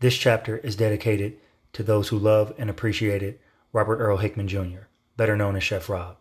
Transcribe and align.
This 0.00 0.16
chapter 0.18 0.58
is 0.58 0.76
dedicated 0.76 1.38
to 1.72 1.82
those 1.82 2.08
who 2.08 2.18
love 2.18 2.52
and 2.58 2.68
appreciated 2.68 3.38
Robert 3.72 3.96
Earl 3.96 4.18
Hickman 4.18 4.46
Jr., 4.46 4.88
better 5.16 5.36
known 5.38 5.56
as 5.56 5.62
Chef 5.62 5.88
Rob, 5.88 6.16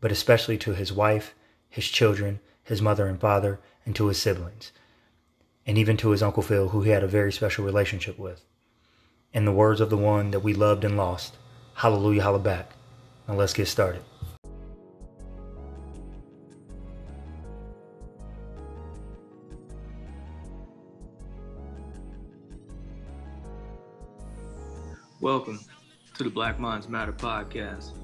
but 0.00 0.12
especially 0.12 0.56
to 0.58 0.74
his 0.74 0.92
wife, 0.92 1.34
his 1.68 1.88
children, 1.88 2.38
his 2.62 2.80
mother 2.80 3.08
and 3.08 3.20
father, 3.20 3.58
and 3.84 3.96
to 3.96 4.06
his 4.06 4.22
siblings, 4.22 4.70
and 5.66 5.76
even 5.76 5.96
to 5.96 6.10
his 6.10 6.22
Uncle 6.22 6.42
Phil, 6.42 6.68
who 6.68 6.82
he 6.82 6.90
had 6.90 7.02
a 7.02 7.08
very 7.08 7.32
special 7.32 7.64
relationship 7.64 8.16
with. 8.16 8.44
In 9.32 9.44
the 9.44 9.52
words 9.52 9.80
of 9.80 9.90
the 9.90 9.96
one 9.96 10.30
that 10.30 10.40
we 10.40 10.54
loved 10.54 10.84
and 10.84 10.96
lost, 10.96 11.36
hallelujah, 11.74 12.22
holla 12.22 12.38
back. 12.38 12.74
Now 13.26 13.34
let's 13.34 13.54
get 13.54 13.66
started. 13.66 14.02
Welcome 25.26 25.58
to 26.14 26.22
the 26.22 26.30
Black 26.30 26.60
Minds 26.60 26.88
Matter 26.88 27.12
podcast. 27.12 27.98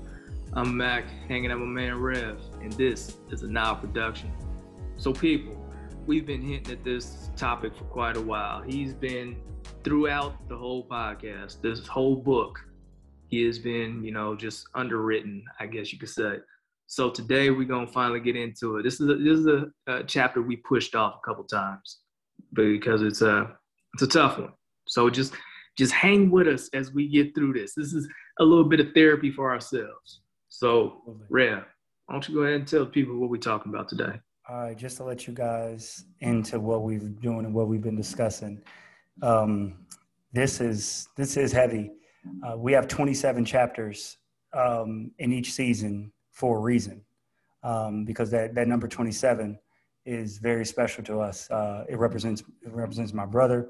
I'm 0.54 0.76
Mac, 0.76 1.04
hanging 1.28 1.52
out 1.52 1.60
with 1.60 1.68
my 1.68 1.82
man 1.82 2.00
Rev, 2.00 2.36
and 2.60 2.72
this 2.72 3.18
is 3.30 3.44
a 3.44 3.46
Nile 3.46 3.76
production. 3.76 4.32
So, 4.96 5.12
people, 5.12 5.64
we've 6.04 6.26
been 6.26 6.42
hinting 6.42 6.72
at 6.72 6.82
this 6.82 7.30
topic 7.36 7.76
for 7.76 7.84
quite 7.84 8.16
a 8.16 8.20
while. 8.20 8.60
He's 8.62 8.92
been 8.92 9.36
throughout 9.84 10.48
the 10.48 10.56
whole 10.56 10.84
podcast, 10.88 11.60
this 11.60 11.86
whole 11.86 12.16
book. 12.16 12.58
He 13.28 13.44
has 13.46 13.56
been, 13.56 14.02
you 14.02 14.10
know, 14.10 14.34
just 14.34 14.66
underwritten, 14.74 15.44
I 15.60 15.66
guess 15.66 15.92
you 15.92 16.00
could 16.00 16.08
say. 16.08 16.38
So 16.88 17.08
today 17.08 17.50
we're 17.50 17.68
gonna 17.68 17.86
finally 17.86 18.18
get 18.18 18.34
into 18.34 18.78
it. 18.78 18.82
This 18.82 18.94
is 19.00 19.08
a, 19.08 19.14
this 19.14 19.38
is 19.38 19.46
a, 19.46 19.66
a 19.86 20.02
chapter 20.02 20.42
we 20.42 20.56
pushed 20.56 20.96
off 20.96 21.20
a 21.22 21.24
couple 21.24 21.44
times 21.44 22.00
because 22.52 23.00
it's 23.00 23.22
a 23.22 23.56
it's 23.94 24.02
a 24.02 24.08
tough 24.08 24.38
one. 24.40 24.54
So 24.88 25.08
just 25.08 25.34
just 25.76 25.92
hang 25.92 26.30
with 26.30 26.46
us 26.48 26.68
as 26.74 26.92
we 26.92 27.08
get 27.08 27.34
through 27.34 27.54
this. 27.54 27.74
This 27.74 27.92
is 27.92 28.08
a 28.38 28.44
little 28.44 28.64
bit 28.64 28.80
of 28.80 28.88
therapy 28.94 29.30
for 29.30 29.50
ourselves. 29.50 30.20
So, 30.48 31.02
Rev, 31.28 31.64
why 32.06 32.14
don't 32.14 32.28
you 32.28 32.34
go 32.34 32.42
ahead 32.42 32.56
and 32.56 32.68
tell 32.68 32.86
people 32.86 33.18
what 33.18 33.30
we're 33.30 33.38
talking 33.38 33.72
about 33.72 33.88
today? 33.88 34.20
All 34.48 34.64
right, 34.64 34.76
just 34.76 34.96
to 34.98 35.04
let 35.04 35.26
you 35.26 35.32
guys 35.32 36.04
into 36.20 36.58
what 36.60 36.82
we've 36.82 37.00
been 37.00 37.14
doing 37.14 37.46
and 37.46 37.54
what 37.54 37.68
we've 37.68 37.82
been 37.82 37.96
discussing. 37.96 38.60
Um, 39.22 39.86
this 40.32 40.60
is 40.60 41.08
this 41.16 41.36
is 41.36 41.52
heavy. 41.52 41.92
Uh, 42.46 42.56
we 42.56 42.72
have 42.72 42.88
27 42.88 43.44
chapters 43.44 44.18
um, 44.52 45.10
in 45.18 45.32
each 45.32 45.52
season 45.52 46.12
for 46.30 46.58
a 46.58 46.60
reason, 46.60 47.02
um, 47.62 48.04
because 48.04 48.30
that 48.30 48.54
that 48.54 48.68
number 48.68 48.88
27 48.88 49.58
is 50.04 50.38
very 50.38 50.64
special 50.64 51.04
to 51.04 51.20
us. 51.20 51.50
Uh, 51.50 51.84
it 51.88 51.98
represents 51.98 52.42
it 52.62 52.72
represents 52.72 53.12
my 53.12 53.26
brother 53.26 53.68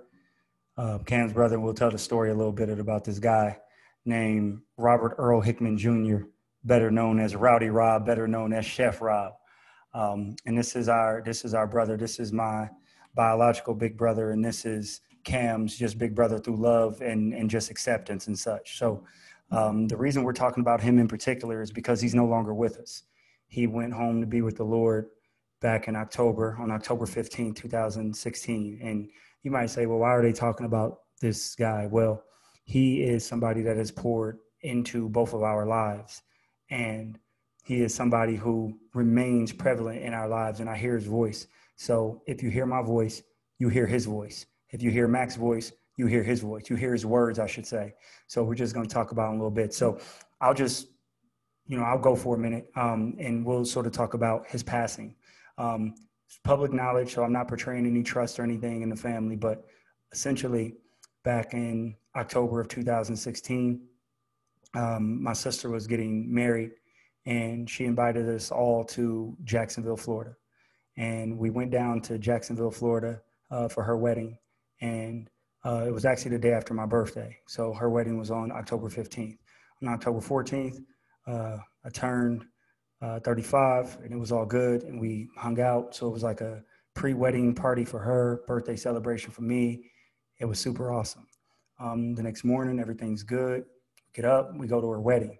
uh, 0.76 0.98
Cam's 0.98 1.32
brother. 1.32 1.60
We'll 1.60 1.74
tell 1.74 1.90
the 1.90 1.98
story 1.98 2.30
a 2.30 2.34
little 2.34 2.52
bit 2.52 2.68
about 2.68 3.04
this 3.04 3.18
guy 3.18 3.58
named 4.04 4.60
Robert 4.76 5.14
Earl 5.18 5.40
Hickman 5.40 5.78
Jr., 5.78 6.24
better 6.64 6.90
known 6.90 7.18
as 7.20 7.36
Rowdy 7.36 7.70
Rob, 7.70 8.06
better 8.06 8.26
known 8.26 8.52
as 8.52 8.64
Chef 8.64 9.00
Rob. 9.00 9.34
Um, 9.94 10.36
and 10.46 10.56
this 10.56 10.74
is 10.74 10.88
our 10.88 11.22
this 11.24 11.44
is 11.44 11.54
our 11.54 11.66
brother. 11.66 11.96
This 11.96 12.18
is 12.18 12.32
my 12.32 12.70
biological 13.14 13.74
big 13.74 13.96
brother, 13.96 14.30
and 14.30 14.44
this 14.44 14.64
is 14.64 15.00
Cam's 15.24 15.76
just 15.76 15.98
big 15.98 16.14
brother 16.14 16.38
through 16.38 16.56
love 16.56 17.00
and 17.02 17.34
and 17.34 17.50
just 17.50 17.70
acceptance 17.70 18.26
and 18.26 18.38
such. 18.38 18.78
So 18.78 19.04
um, 19.50 19.86
the 19.86 19.96
reason 19.96 20.22
we're 20.22 20.32
talking 20.32 20.62
about 20.62 20.80
him 20.80 20.98
in 20.98 21.08
particular 21.08 21.60
is 21.60 21.70
because 21.70 22.00
he's 22.00 22.14
no 22.14 22.24
longer 22.24 22.54
with 22.54 22.78
us. 22.78 23.02
He 23.48 23.66
went 23.66 23.92
home 23.92 24.20
to 24.22 24.26
be 24.26 24.40
with 24.40 24.56
the 24.56 24.64
Lord 24.64 25.10
back 25.60 25.88
in 25.88 25.94
October 25.94 26.56
on 26.58 26.70
October 26.70 27.04
15, 27.04 27.52
2016, 27.52 28.80
and 28.82 29.08
you 29.42 29.50
might 29.50 29.70
say, 29.70 29.86
well, 29.86 29.98
why 29.98 30.10
are 30.10 30.22
they 30.22 30.32
talking 30.32 30.66
about 30.66 31.00
this 31.20 31.54
guy? 31.54 31.88
Well, 31.90 32.22
he 32.64 33.02
is 33.02 33.26
somebody 33.26 33.62
that 33.62 33.76
has 33.76 33.90
poured 33.90 34.38
into 34.62 35.08
both 35.08 35.34
of 35.34 35.42
our 35.42 35.66
lives. 35.66 36.22
And 36.70 37.18
he 37.64 37.82
is 37.82 37.94
somebody 37.94 38.34
who 38.34 38.78
remains 38.94 39.52
prevalent 39.52 40.02
in 40.02 40.14
our 40.14 40.28
lives, 40.28 40.60
and 40.60 40.68
I 40.68 40.76
hear 40.76 40.96
his 40.96 41.06
voice. 41.06 41.46
So 41.76 42.22
if 42.26 42.42
you 42.42 42.50
hear 42.50 42.66
my 42.66 42.82
voice, 42.82 43.22
you 43.58 43.68
hear 43.68 43.86
his 43.86 44.06
voice. 44.06 44.46
If 44.70 44.82
you 44.82 44.90
hear 44.90 45.06
Mac's 45.06 45.36
voice, 45.36 45.72
you 45.96 46.06
hear 46.06 46.22
his 46.22 46.40
voice. 46.40 46.70
You 46.70 46.76
hear 46.76 46.92
his 46.92 47.06
words, 47.06 47.38
I 47.38 47.46
should 47.46 47.66
say. 47.66 47.94
So 48.26 48.42
we're 48.42 48.54
just 48.54 48.74
going 48.74 48.86
to 48.88 48.92
talk 48.92 49.12
about 49.12 49.30
a 49.30 49.32
little 49.32 49.50
bit. 49.50 49.74
So 49.74 50.00
I'll 50.40 50.54
just, 50.54 50.88
you 51.66 51.76
know, 51.76 51.84
I'll 51.84 51.98
go 51.98 52.16
for 52.16 52.34
a 52.34 52.38
minute, 52.38 52.70
um, 52.74 53.14
and 53.18 53.44
we'll 53.44 53.64
sort 53.64 53.86
of 53.86 53.92
talk 53.92 54.14
about 54.14 54.46
his 54.48 54.62
passing. 54.62 55.14
Um, 55.58 55.94
public 56.44 56.72
knowledge, 56.72 57.14
so 57.14 57.22
I'm 57.22 57.32
not 57.32 57.48
portraying 57.48 57.86
any 57.86 58.02
trust 58.02 58.38
or 58.38 58.42
anything 58.42 58.82
in 58.82 58.88
the 58.88 58.96
family, 58.96 59.36
but 59.36 59.64
essentially 60.12 60.74
back 61.24 61.54
in 61.54 61.96
October 62.16 62.60
of 62.60 62.68
2016, 62.68 63.80
um, 64.74 65.22
my 65.22 65.32
sister 65.32 65.70
was 65.70 65.86
getting 65.86 66.32
married 66.32 66.72
and 67.26 67.68
she 67.68 67.84
invited 67.84 68.28
us 68.28 68.50
all 68.50 68.84
to 68.84 69.36
Jacksonville, 69.44 69.96
Florida. 69.96 70.34
And 70.96 71.38
we 71.38 71.50
went 71.50 71.70
down 71.70 72.00
to 72.02 72.18
Jacksonville, 72.18 72.70
Florida 72.70 73.20
uh, 73.50 73.68
for 73.68 73.82
her 73.82 73.96
wedding. 73.96 74.36
And 74.80 75.30
uh, 75.64 75.84
it 75.86 75.92
was 75.92 76.04
actually 76.04 76.32
the 76.32 76.38
day 76.38 76.52
after 76.52 76.74
my 76.74 76.86
birthday. 76.86 77.36
So 77.46 77.72
her 77.74 77.88
wedding 77.88 78.18
was 78.18 78.30
on 78.30 78.50
October 78.50 78.88
15th. 78.88 79.38
On 79.82 79.88
October 79.88 80.20
14th, 80.20 80.82
uh, 81.26 81.58
I 81.84 81.88
turned 81.92 82.44
uh, 83.02 83.18
35 83.20 83.98
and 84.04 84.12
it 84.12 84.18
was 84.18 84.32
all 84.32 84.46
good 84.46 84.84
and 84.84 85.00
we 85.00 85.28
hung 85.36 85.60
out. 85.60 85.94
So 85.94 86.06
it 86.06 86.12
was 86.12 86.22
like 86.22 86.40
a 86.40 86.62
pre-wedding 86.94 87.54
party 87.54 87.84
for 87.84 87.98
her 87.98 88.42
birthday 88.46 88.76
celebration 88.76 89.30
for 89.30 89.42
me. 89.42 89.90
It 90.38 90.44
was 90.44 90.58
super 90.58 90.92
awesome. 90.92 91.26
Um, 91.80 92.14
the 92.14 92.22
next 92.22 92.44
morning 92.44 92.78
everything's 92.78 93.22
good. 93.22 93.64
Get 94.14 94.24
up 94.24 94.56
we 94.56 94.66
go 94.66 94.80
to 94.80 94.88
her 94.88 95.00
wedding. 95.00 95.36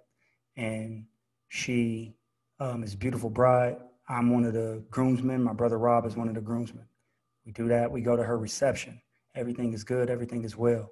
And 0.56 1.06
she 1.48 2.16
um, 2.58 2.82
is 2.82 2.94
a 2.94 2.96
beautiful 2.96 3.30
bride. 3.30 3.76
I'm 4.08 4.30
one 4.30 4.44
of 4.44 4.54
the 4.54 4.82
groomsmen. 4.90 5.42
My 5.42 5.52
brother 5.52 5.78
rob 5.78 6.04
is 6.04 6.16
one 6.16 6.28
of 6.28 6.34
the 6.34 6.40
groomsmen. 6.40 6.86
We 7.46 7.52
do 7.52 7.68
that. 7.68 7.90
We 7.90 8.00
go 8.00 8.16
to 8.16 8.22
her 8.22 8.38
reception. 8.38 9.00
Everything 9.34 9.72
is 9.72 9.84
good. 9.84 10.10
Everything 10.10 10.44
is 10.44 10.56
well. 10.56 10.90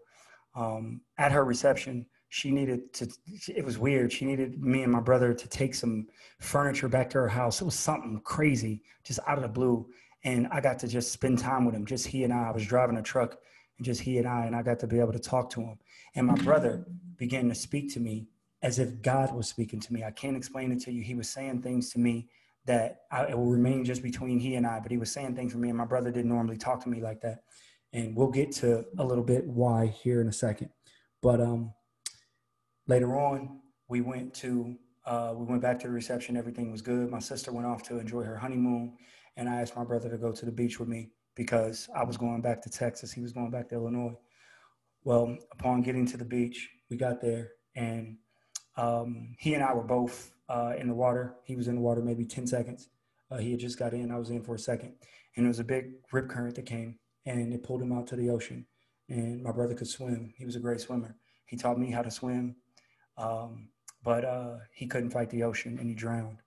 Um, 0.55 1.03
at 1.19 1.33
her 1.33 1.45
reception 1.45 2.07
she 2.31 2.53
needed 2.53 2.93
to 2.95 3.09
it 3.49 3.65
was 3.65 3.77
weird. 3.77 4.13
She 4.13 4.25
needed 4.25 4.63
me 4.63 4.85
and 4.85 4.93
my 4.93 5.01
brother 5.01 5.35
to 5.35 5.49
take 5.49 5.75
some 5.75 6.07
furniture 6.39 6.89
back 6.89 7.11
to 7.11 7.19
her 7.19 7.29
house. 7.29 7.61
It 7.61 7.65
was 7.65 7.75
something 7.75 8.21
crazy 8.25 8.83
just 9.03 9.19
out 9.27 9.37
of 9.37 9.43
the 9.43 9.49
blue. 9.49 9.87
And 10.23 10.47
i 10.53 10.61
got 10.61 10.79
to 10.81 10.89
just 10.89 11.13
spend 11.13 11.39
time 11.39 11.65
with 11.65 11.75
him 11.75 11.85
just 11.85 12.07
he 12.07 12.25
and 12.25 12.33
i. 12.33 12.49
I 12.49 12.51
was 12.53 12.65
driving 12.65 12.99
a 12.99 13.03
truck 13.03 13.39
and 13.79 13.85
just 13.85 14.01
he 14.01 14.19
and 14.19 14.29
i 14.29 14.47
and 14.47 14.55
i 14.55 14.63
got 14.63 14.79
to 14.79 14.87
be 14.87 15.01
able 15.01 15.13
to 15.13 15.19
talk 15.19 15.51
to 15.51 15.61
him. 15.61 15.79
And 16.15 16.27
my 16.27 16.35
brother 16.37 16.87
began 17.17 17.49
to 17.49 17.55
speak 17.55 17.93
to 17.95 18.01
me 18.01 18.29
as 18.63 18.79
if 18.79 19.03
god 19.03 19.35
was 19.35 19.49
speaking 19.49 19.81
to 19.81 19.93
me. 19.93 20.05
I 20.05 20.13
can't 20.13 20.37
explain 20.37 20.71
it 20.71 20.81
to 20.83 20.93
you. 20.93 21.03
He 21.03 21.17
was 21.17 21.29
saying 21.29 21.63
things 21.63 21.91
to 21.91 21.99
me 21.99 22.29
that 22.67 23.01
I, 23.11 23.25
it 23.25 23.37
will 23.37 23.51
remain 23.51 23.85
just 23.85 24.05
between 24.05 24.39
he 24.39 24.55
and 24.55 24.67
i 24.67 24.79
but 24.79 24.93
he 24.93 24.99
was 24.99 25.11
saying 25.11 25.35
things 25.35 25.51
for 25.51 25.59
me 25.59 25.71
and 25.71 25.79
my 25.79 25.85
brother 25.85 26.13
didn't 26.13 26.31
normally 26.31 26.59
talk 26.59 26.81
to 26.85 26.89
me 26.89 27.01
like 27.01 27.23
that. 27.23 27.43
And 27.93 28.15
we'll 28.15 28.31
get 28.31 28.53
to 28.53 28.85
a 28.99 29.05
little 29.05 29.25
bit 29.25 29.45
why 29.49 29.87
here 29.87 30.21
in 30.21 30.29
a 30.29 30.33
second. 30.33 30.71
But 31.23 31.41
um 31.41 31.73
Later 32.87 33.19
on, 33.19 33.61
we 33.89 34.01
went 34.01 34.35
to 34.35 34.77
uh, 35.07 35.33
we 35.35 35.47
went 35.47 35.63
back 35.63 35.79
to 35.81 35.87
the 35.87 35.93
reception. 35.93 36.37
Everything 36.37 36.71
was 36.71 36.83
good. 36.83 37.11
My 37.11 37.19
sister 37.19 37.53
went 37.53 37.67
off 37.67 37.83
to 37.85 37.99
enjoy 37.99 38.23
her 38.23 38.37
honeymoon, 38.37 38.97
and 39.37 39.49
I 39.49 39.61
asked 39.61 39.77
my 39.77 39.85
brother 39.85 40.11
to 40.11 40.19
go 40.19 40.33
to 40.33 40.45
the 40.45 40.53
beach 40.53 40.79
with 40.79 40.89
me 40.89 41.11
because 41.35 41.89
I 41.97 42.05
was 42.05 42.17
going 42.17 42.43
back 42.43 42.63
to 42.63 42.71
Texas. 42.71 43.13
He 43.13 43.21
was 43.21 43.33
going 43.33 43.51
back 43.51 43.69
to 43.71 43.77
Illinois. 43.77 44.15
Well, 45.05 45.37
upon 45.53 45.83
getting 45.83 46.07
to 46.07 46.17
the 46.17 46.25
beach, 46.25 46.69
we 46.91 46.97
got 46.97 47.21
there, 47.21 47.53
and 47.75 48.19
um, 48.77 49.35
he 49.39 49.55
and 49.55 49.63
I 49.63 49.73
were 49.73 49.85
both 49.85 50.33
uh, 50.49 50.75
in 50.79 50.89
the 50.89 50.95
water. 50.95 51.37
He 51.45 51.57
was 51.57 51.69
in 51.69 51.77
the 51.77 51.81
water 51.81 52.03
maybe 52.03 52.25
10 52.25 52.47
seconds. 52.47 52.89
Uh, 53.31 53.39
he 53.39 53.53
had 53.53 53.61
just 53.61 53.79
got 53.79 53.95
in. 53.95 54.11
I 54.11 54.19
was 54.19 54.31
in 54.31 54.43
for 54.43 54.55
a 54.55 54.59
second. 54.59 54.95
And 55.37 55.47
it 55.47 55.49
was 55.49 55.61
a 55.61 55.65
big 55.65 55.93
rip 56.13 56.29
current 56.29 56.57
that 56.57 56.67
came, 56.67 56.99
and 57.25 57.53
it 57.53 57.63
pulled 57.63 57.83
him 57.83 57.93
out 57.93 58.07
to 58.09 58.17
the 58.17 58.31
ocean. 58.31 58.67
And 59.09 59.43
my 59.43 59.53
brother 59.53 59.75
could 59.75 59.89
swim. 59.89 60.35
He 60.37 60.45
was 60.45 60.57
a 60.57 60.60
great 60.60 60.81
swimmer. 60.81 61.16
He 61.47 61.57
taught 61.57 61.78
me 61.78 61.91
how 61.91 62.03
to 62.03 62.10
swim. 62.10 62.57
Um, 63.21 63.69
but 64.03 64.25
uh, 64.25 64.57
he 64.72 64.87
couldn't 64.87 65.11
fight 65.11 65.31
the 65.31 65.43
ocean 65.43 65.78
and 65.78 65.89
he 65.89 65.95
drowned. 65.95 66.39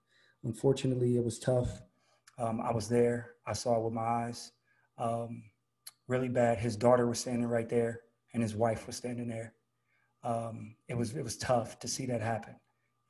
Unfortunately, 0.42 1.16
it 1.16 1.24
was 1.24 1.38
tough. 1.38 1.82
Um, 2.38 2.60
I 2.60 2.72
was 2.72 2.88
there. 2.88 3.30
I 3.46 3.52
saw 3.52 3.76
it 3.76 3.84
with 3.84 3.92
my 3.92 4.02
eyes. 4.02 4.52
Um, 4.98 5.44
really 6.08 6.28
bad. 6.28 6.58
His 6.58 6.76
daughter 6.76 7.06
was 7.06 7.20
standing 7.20 7.46
right 7.46 7.68
there, 7.68 8.00
and 8.32 8.42
his 8.42 8.56
wife 8.56 8.86
was 8.86 8.96
standing 8.96 9.28
there. 9.28 9.54
Um, 10.24 10.74
it 10.88 10.96
was 10.96 11.14
it 11.14 11.22
was 11.22 11.36
tough 11.36 11.78
to 11.80 11.88
see 11.88 12.06
that 12.06 12.20
happen, 12.20 12.56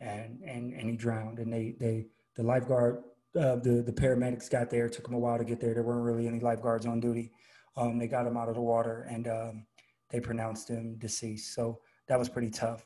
and 0.00 0.42
and 0.44 0.72
and 0.72 0.90
he 0.90 0.96
drowned. 0.96 1.38
And 1.38 1.52
they 1.52 1.74
they 1.80 2.06
the 2.36 2.42
lifeguard, 2.42 2.98
uh, 3.36 3.56
the 3.56 3.82
the 3.84 3.92
paramedics 3.92 4.50
got 4.50 4.70
there. 4.70 4.86
It 4.86 4.92
took 4.92 5.04
them 5.06 5.14
a 5.14 5.18
while 5.18 5.38
to 5.38 5.44
get 5.44 5.60
there. 5.60 5.74
There 5.74 5.82
weren't 5.82 6.04
really 6.04 6.28
any 6.28 6.40
lifeguards 6.40 6.86
on 6.86 7.00
duty. 7.00 7.32
Um, 7.76 7.98
they 7.98 8.06
got 8.06 8.26
him 8.26 8.36
out 8.36 8.48
of 8.48 8.54
the 8.54 8.60
water, 8.60 9.06
and 9.10 9.26
um, 9.26 9.66
they 10.10 10.20
pronounced 10.20 10.68
him 10.68 10.96
deceased. 10.98 11.54
So 11.54 11.80
that 12.08 12.18
was 12.18 12.28
pretty 12.28 12.50
tough. 12.50 12.84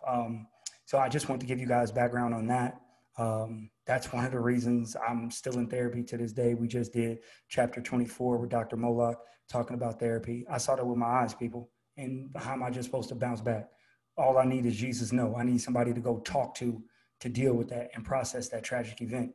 So 0.88 0.96
I 0.96 1.10
just 1.10 1.28
want 1.28 1.38
to 1.42 1.46
give 1.46 1.60
you 1.60 1.66
guys 1.66 1.92
background 1.92 2.32
on 2.32 2.46
that. 2.46 2.80
Um, 3.18 3.68
that's 3.86 4.10
one 4.10 4.24
of 4.24 4.32
the 4.32 4.40
reasons 4.40 4.96
I'm 5.06 5.30
still 5.30 5.58
in 5.58 5.66
therapy 5.66 6.02
to 6.04 6.16
this 6.16 6.32
day. 6.32 6.54
We 6.54 6.66
just 6.66 6.94
did 6.94 7.18
chapter 7.50 7.82
24 7.82 8.38
with 8.38 8.48
Dr. 8.48 8.78
Moloch 8.78 9.18
talking 9.50 9.74
about 9.74 10.00
therapy. 10.00 10.46
I 10.50 10.56
saw 10.56 10.76
that 10.76 10.86
with 10.86 10.96
my 10.96 11.04
eyes, 11.04 11.34
people, 11.34 11.68
And 11.98 12.30
how 12.34 12.54
am 12.54 12.62
I 12.62 12.70
just 12.70 12.86
supposed 12.86 13.10
to 13.10 13.14
bounce 13.14 13.42
back? 13.42 13.68
All 14.16 14.38
I 14.38 14.46
need 14.46 14.64
is 14.64 14.78
Jesus. 14.78 15.12
No, 15.12 15.36
I 15.36 15.42
need 15.42 15.60
somebody 15.60 15.92
to 15.92 16.00
go 16.00 16.20
talk 16.20 16.54
to 16.54 16.82
to 17.20 17.28
deal 17.28 17.52
with 17.52 17.68
that 17.68 17.90
and 17.94 18.02
process 18.02 18.48
that 18.48 18.64
tragic 18.64 19.02
event. 19.02 19.32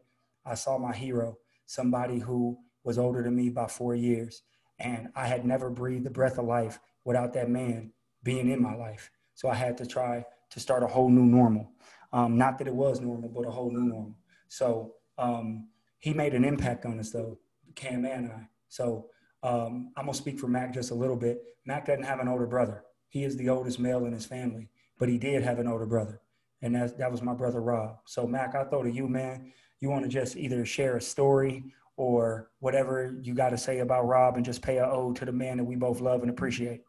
I 0.48 0.56
saw 0.56 0.80
my 0.80 0.96
hero, 0.96 1.38
somebody 1.68 2.18
who 2.18 2.58
was 2.84 2.98
older 2.98 3.22
than 3.22 3.36
me 3.36 3.50
by 3.50 3.68
four 3.68 3.94
years, 3.94 4.42
and 4.80 5.10
I 5.16 5.28
had 5.28 5.46
never 5.46 5.70
breathed 5.70 6.08
the 6.08 6.10
breath 6.10 6.40
of 6.40 6.46
life 6.46 6.80
without 7.06 7.32
that 7.34 7.48
man 7.48 7.92
being 8.24 8.50
in 8.50 8.60
my 8.60 8.74
life. 8.74 9.12
So 9.36 9.50
I 9.50 9.54
had 9.54 9.78
to 9.78 9.86
try 9.86 10.26
to 10.54 10.60
start 10.60 10.84
a 10.84 10.88
whole 10.88 11.10
new 11.10 11.26
normal. 11.26 11.72
Um, 12.12 12.38
not 12.38 12.60
that 12.60 12.68
it 12.68 12.76
was 12.76 13.02
normal, 13.02 13.30
but 13.30 13.48
a 13.48 13.52
whole 13.52 13.72
new 13.72 13.82
normal. 13.82 14.16
So 14.50 14.94
um, 15.18 15.68
he 15.98 16.14
made 16.14 16.36
an 16.36 16.46
impact 16.46 16.86
on 16.86 17.00
us, 17.00 17.10
though, 17.10 17.40
Cam 17.76 18.06
and 18.06 18.32
I. 18.32 18.48
So 18.70 19.08
um, 19.42 19.92
I'm 19.98 20.06
gonna 20.06 20.14
speak 20.14 20.40
for 20.40 20.48
Mac 20.48 20.74
just 20.74 20.92
a 20.92 20.96
little 20.96 21.16
bit. 21.16 21.42
Mac 21.66 21.88
doesn't 21.88 22.04
have 22.04 22.20
an 22.20 22.28
older 22.28 22.46
brother. 22.46 22.84
He 23.10 23.24
is 23.24 23.36
the 23.36 23.50
oldest 23.50 23.80
male 23.80 24.06
in 24.06 24.14
his 24.14 24.28
family, 24.28 24.70
but 25.00 25.10
he 25.10 25.18
did 25.18 25.44
have 25.44 25.58
an 25.58 25.68
older 25.68 25.88
brother, 25.88 26.22
and 26.62 26.76
that 26.76 27.00
that 27.00 27.12
was 27.12 27.24
my 27.24 27.34
brother 27.34 27.62
Rob. 27.62 27.98
So 28.06 28.28
Mac, 28.28 28.54
I 28.54 28.64
throw 28.66 28.84
to 28.84 28.92
you, 28.92 29.08
man. 29.08 29.52
You 29.80 29.90
want 29.90 30.04
to 30.04 30.10
just 30.10 30.38
either 30.38 30.66
share 30.66 30.98
a 30.98 31.02
story 31.02 31.66
or 31.98 32.52
whatever 32.60 33.20
you 33.22 33.34
got 33.34 33.50
to 33.50 33.58
say 33.58 33.80
about 33.80 34.08
Rob, 34.08 34.36
and 34.36 34.46
just 34.46 34.62
pay 34.62 34.78
a 34.78 34.86
ode 34.86 35.16
to 35.16 35.26
the 35.26 35.32
man 35.32 35.58
that 35.58 35.64
we 35.64 35.76
both 35.76 36.00
love 36.00 36.22
and 36.22 36.30
appreciate. 36.30 36.82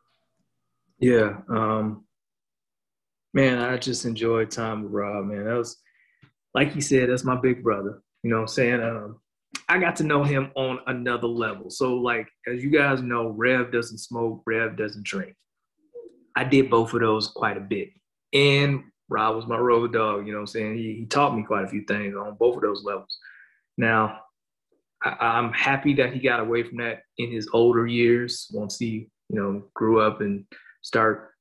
Yeah, 0.99 1.39
um, 1.49 2.05
man, 3.35 3.59
I 3.59 3.77
just 3.77 4.07
enjoyed 4.07 4.51
time 4.51 4.85
with 4.85 4.93
Rob. 4.93 5.27
Man, 5.27 5.45
that 5.45 5.59
was 5.59 5.77
like 6.55 6.73
he 6.73 6.81
said, 6.81 7.11
that's 7.11 7.25
my 7.25 7.37
big 7.37 7.63
brother. 7.63 8.01
You 8.23 8.31
know 8.31 8.37
what 8.37 8.43
I'm 8.43 8.49
saying? 8.49 8.81
Um, 8.81 9.21
I 9.69 9.79
got 9.79 9.97
to 9.97 10.05
know 10.05 10.23
him 10.23 10.51
on 10.55 10.79
another 10.87 11.27
level. 11.27 11.69
So, 11.69 11.97
like, 11.97 12.29
as 12.47 12.63
you 12.63 12.71
guys 12.71 13.03
know, 13.03 13.29
Rev 13.29 13.73
doesn't 13.73 13.99
smoke, 13.99 14.43
Rev 14.47 14.77
doesn't 14.77 15.05
drink. 15.05 15.35
I 16.37 16.45
did 16.45 16.71
both 16.71 16.95
of 16.95 17.01
those 17.01 17.29
quite 17.29 17.57
a 17.57 17.61
bit. 17.61 17.91
And 18.33 18.85
Rob 19.09 19.37
was 19.37 19.47
my 19.47 19.59
road 19.59 19.93
dog, 19.93 20.27
you 20.27 20.33
know 20.33 20.39
what 20.39 20.43
I'm 20.43 20.47
saying? 20.49 20.77
He, 20.77 20.95
he 20.95 21.07
taught 21.07 21.37
me 21.37 21.45
quite 21.45 21.65
a 21.65 21.69
few 21.69 21.85
things 21.85 22.15
on 22.17 22.37
both 22.39 22.57
of 22.57 22.63
those 22.63 22.85
levels. 22.85 23.19
Now, 23.77 24.21
I, 25.03 25.39
am 25.39 25.53
happy 25.53 25.95
that 25.95 26.13
he 26.13 26.21
got 26.21 26.41
away 26.41 26.63
from 26.63 26.79
that 26.79 27.03
in 27.19 27.31
his 27.31 27.49
older 27.53 27.87
years 27.87 28.49
once 28.53 28.79
he, 28.79 29.09
you 29.29 29.41
know, 29.41 29.65
grew 29.75 30.01
up 30.01 30.21
and 30.21 30.47
start 30.83 31.34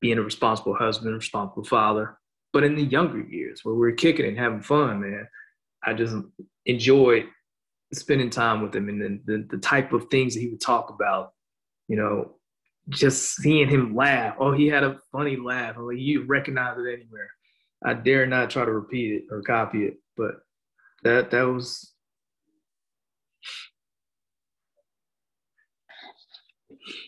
being 0.00 0.18
a 0.18 0.22
responsible 0.22 0.74
husband, 0.74 1.14
responsible 1.14 1.64
father. 1.64 2.18
But 2.52 2.64
in 2.64 2.74
the 2.74 2.84
younger 2.84 3.20
years 3.20 3.60
where 3.64 3.74
we 3.74 3.88
are 3.88 3.94
kicking 3.94 4.26
and 4.26 4.38
having 4.38 4.62
fun, 4.62 5.00
man, 5.00 5.28
I 5.84 5.94
just 5.94 6.16
enjoyed 6.64 7.26
spending 7.92 8.30
time 8.30 8.62
with 8.62 8.74
him 8.74 8.88
and 8.88 9.00
the, 9.00 9.20
the, 9.24 9.46
the 9.50 9.58
type 9.58 9.92
of 9.92 10.08
things 10.08 10.34
that 10.34 10.40
he 10.40 10.48
would 10.48 10.60
talk 10.60 10.90
about, 10.90 11.32
you 11.88 11.96
know, 11.96 12.32
just 12.88 13.36
seeing 13.36 13.68
him 13.68 13.94
laugh. 13.94 14.36
Oh, 14.38 14.52
he 14.52 14.66
had 14.66 14.84
a 14.84 14.98
funny 15.12 15.36
laugh. 15.36 15.76
Like 15.78 15.98
you 15.98 16.24
recognize 16.24 16.78
it 16.78 16.92
anywhere. 16.92 17.30
I 17.84 17.94
dare 17.94 18.26
not 18.26 18.50
try 18.50 18.64
to 18.64 18.72
repeat 18.72 19.12
it 19.12 19.24
or 19.30 19.42
copy 19.42 19.84
it, 19.84 19.98
but 20.16 20.36
that 21.02 21.30
that 21.30 21.42
was 21.42 21.92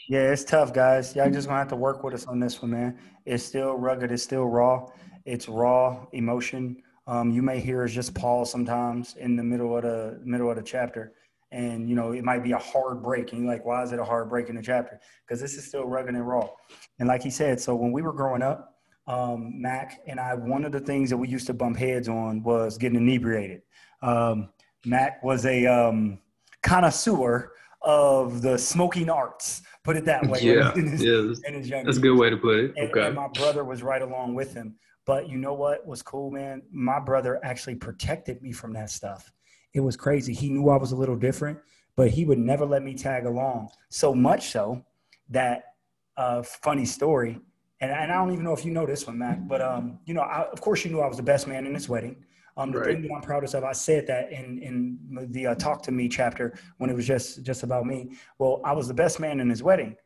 Yeah, 0.09 0.33
it's 0.33 0.45
tough, 0.45 0.73
guys. 0.73 1.15
Y'all 1.15 1.31
just 1.31 1.47
gonna 1.47 1.59
have 1.59 1.69
to 1.69 1.77
work 1.77 2.03
with 2.03 2.15
us 2.15 2.27
on 2.27 2.41
this 2.41 2.61
one, 2.61 2.73
man. 2.73 2.99
It's 3.25 3.45
still 3.45 3.75
rugged. 3.75 4.11
It's 4.11 4.23
still 4.23 4.47
raw. 4.47 4.87
It's 5.25 5.49
raw 5.49 6.07
emotion. 6.13 6.83
Um, 7.07 7.31
you 7.31 7.43
may 7.43 7.61
hear 7.61 7.85
us 7.85 7.93
just 7.93 8.15
pause 8.15 8.51
sometimes 8.51 9.17
in 9.17 9.37
the 9.37 9.43
middle 9.43 9.77
of 9.77 9.83
the 9.83 10.21
middle 10.25 10.51
of 10.51 10.57
the 10.57 10.63
chapter, 10.63 11.13
and 11.53 11.89
you 11.89 11.95
know 11.95 12.13
it 12.13 12.25
might 12.25 12.43
be 12.43 12.53
a 12.53 12.59
hard 12.59 13.03
break, 13.03 13.33
and 13.33 13.43
you're 13.43 13.51
like, 13.51 13.65
"Why 13.65 13.83
is 13.83 13.93
it 13.93 13.99
a 13.99 14.05
hard 14.05 14.29
break 14.29 14.49
in 14.49 14.57
the 14.57 14.63
chapter?" 14.63 15.01
Because 15.27 15.41
this 15.41 15.55
is 15.55 15.67
still 15.67 15.87
rugged 15.87 16.15
and 16.15 16.27
raw. 16.27 16.49
And 16.99 17.09
like 17.09 17.23
he 17.23 17.31
said, 17.31 17.61
so 17.61 17.77
when 17.77 17.93
we 17.93 18.03
were 18.03 18.13
growing 18.13 18.43
up, 18.43 18.75
um, 19.07 19.61
Mac 19.61 20.01
and 20.07 20.19
I, 20.19 20.35
one 20.35 20.65
of 20.65 20.73
the 20.73 20.81
things 20.81 21.09
that 21.11 21.17
we 21.17 21.29
used 21.29 21.47
to 21.47 21.55
bump 21.55 21.77
heads 21.77 22.09
on 22.09 22.43
was 22.43 22.77
getting 22.77 22.99
inebriated. 22.99 23.63
Um, 24.03 24.51
Mac 24.85 25.23
was 25.23 25.47
a 25.47 25.67
um, 25.67 26.19
connoisseur 26.63 27.53
of 27.83 28.43
the 28.43 28.59
smoking 28.59 29.09
arts, 29.09 29.63
put 29.85 29.97
it 29.97 30.05
that 30.05 30.27
way. 30.27 30.41
Yeah, 30.41 30.73
his, 30.75 31.03
yeah 31.03 31.83
that's 31.85 31.99
a 31.99 32.01
good 32.01 32.19
way 32.19 32.31
to 32.31 32.37
put 32.37 32.57
it. 32.57 32.75
And, 32.77 32.91
okay. 32.91 33.07
and 33.07 33.15
my 33.15 33.29
brother 33.29 33.65
was 33.65 33.83
right 33.83 34.03
along 34.03 34.35
with 34.35 34.55
him. 34.55 34.77
But 35.07 35.29
you 35.29 35.39
know 35.39 35.55
what 35.55 35.87
was 35.87 36.03
cool, 36.03 36.31
man? 36.31 36.63
My 36.71 37.01
brother 37.01 37.41
actually 37.43 37.77
protected 37.77 38.43
me 38.43 38.53
from 38.53 38.75
that 38.75 38.91
stuff. 38.91 39.33
It 39.73 39.81
was 39.81 39.97
crazy. 39.97 40.35
He 40.35 40.51
knew 40.51 40.69
I 40.69 40.77
was 40.77 40.93
a 40.93 40.97
little 40.97 41.17
different, 41.17 41.59
but 41.97 42.11
he 42.11 42.25
would 42.27 42.39
never 42.39 42.67
let 42.67 42.83
me 42.83 42.95
tag 42.95 43.25
along. 43.25 43.71
So 43.89 44.15
much 44.15 44.51
so 44.51 44.85
that 45.31 45.63
uh, 46.17 46.43
funny 46.43 46.85
story, 46.85 47.41
and, 47.81 47.91
and 47.91 48.13
I 48.13 48.17
don't 48.17 48.33
even 48.33 48.45
know 48.45 48.53
if 48.53 48.65
you 48.65 48.73
know 48.73 48.85
this 48.85 49.07
one, 49.07 49.19
Mac, 49.19 49.39
but 49.47 49.63
um, 49.63 49.99
you 50.05 50.13
know, 50.13 50.23
I, 50.23 50.43
of 50.51 50.61
course, 50.61 50.85
you 50.85 50.91
knew 50.91 51.01
I 51.01 51.07
was 51.07 51.17
the 51.17 51.23
best 51.23 51.47
man 51.47 51.65
in 51.65 51.73
this 51.73 51.89
wedding. 51.89 52.25
Um, 52.59 52.73
the 52.73 52.81
right. 52.81 52.87
thing 52.89 53.03
that 53.03 53.13
I'm 53.15 53.23
proudest 53.23 53.55
of, 53.55 53.65
I 53.65 53.73
said 53.73 54.07
that 54.09 54.33
in 54.33 54.59
in 54.59 54.99
the 55.31 55.47
uh, 55.47 55.55
talk 55.55 55.83
to 55.85 55.93
me 55.93 56.09
chapter 56.09 56.59
when 56.79 56.91
it 56.91 56.97
was 56.97 57.07
just 57.07 57.45
just 57.45 57.63
about 57.63 57.87
me. 57.87 58.17
Well, 58.39 58.61
I 58.65 58.73
was 58.73 58.89
the 58.89 58.95
best 58.95 59.21
man 59.21 59.41
in 59.41 59.49
his 59.49 59.63
wedding. 59.63 59.97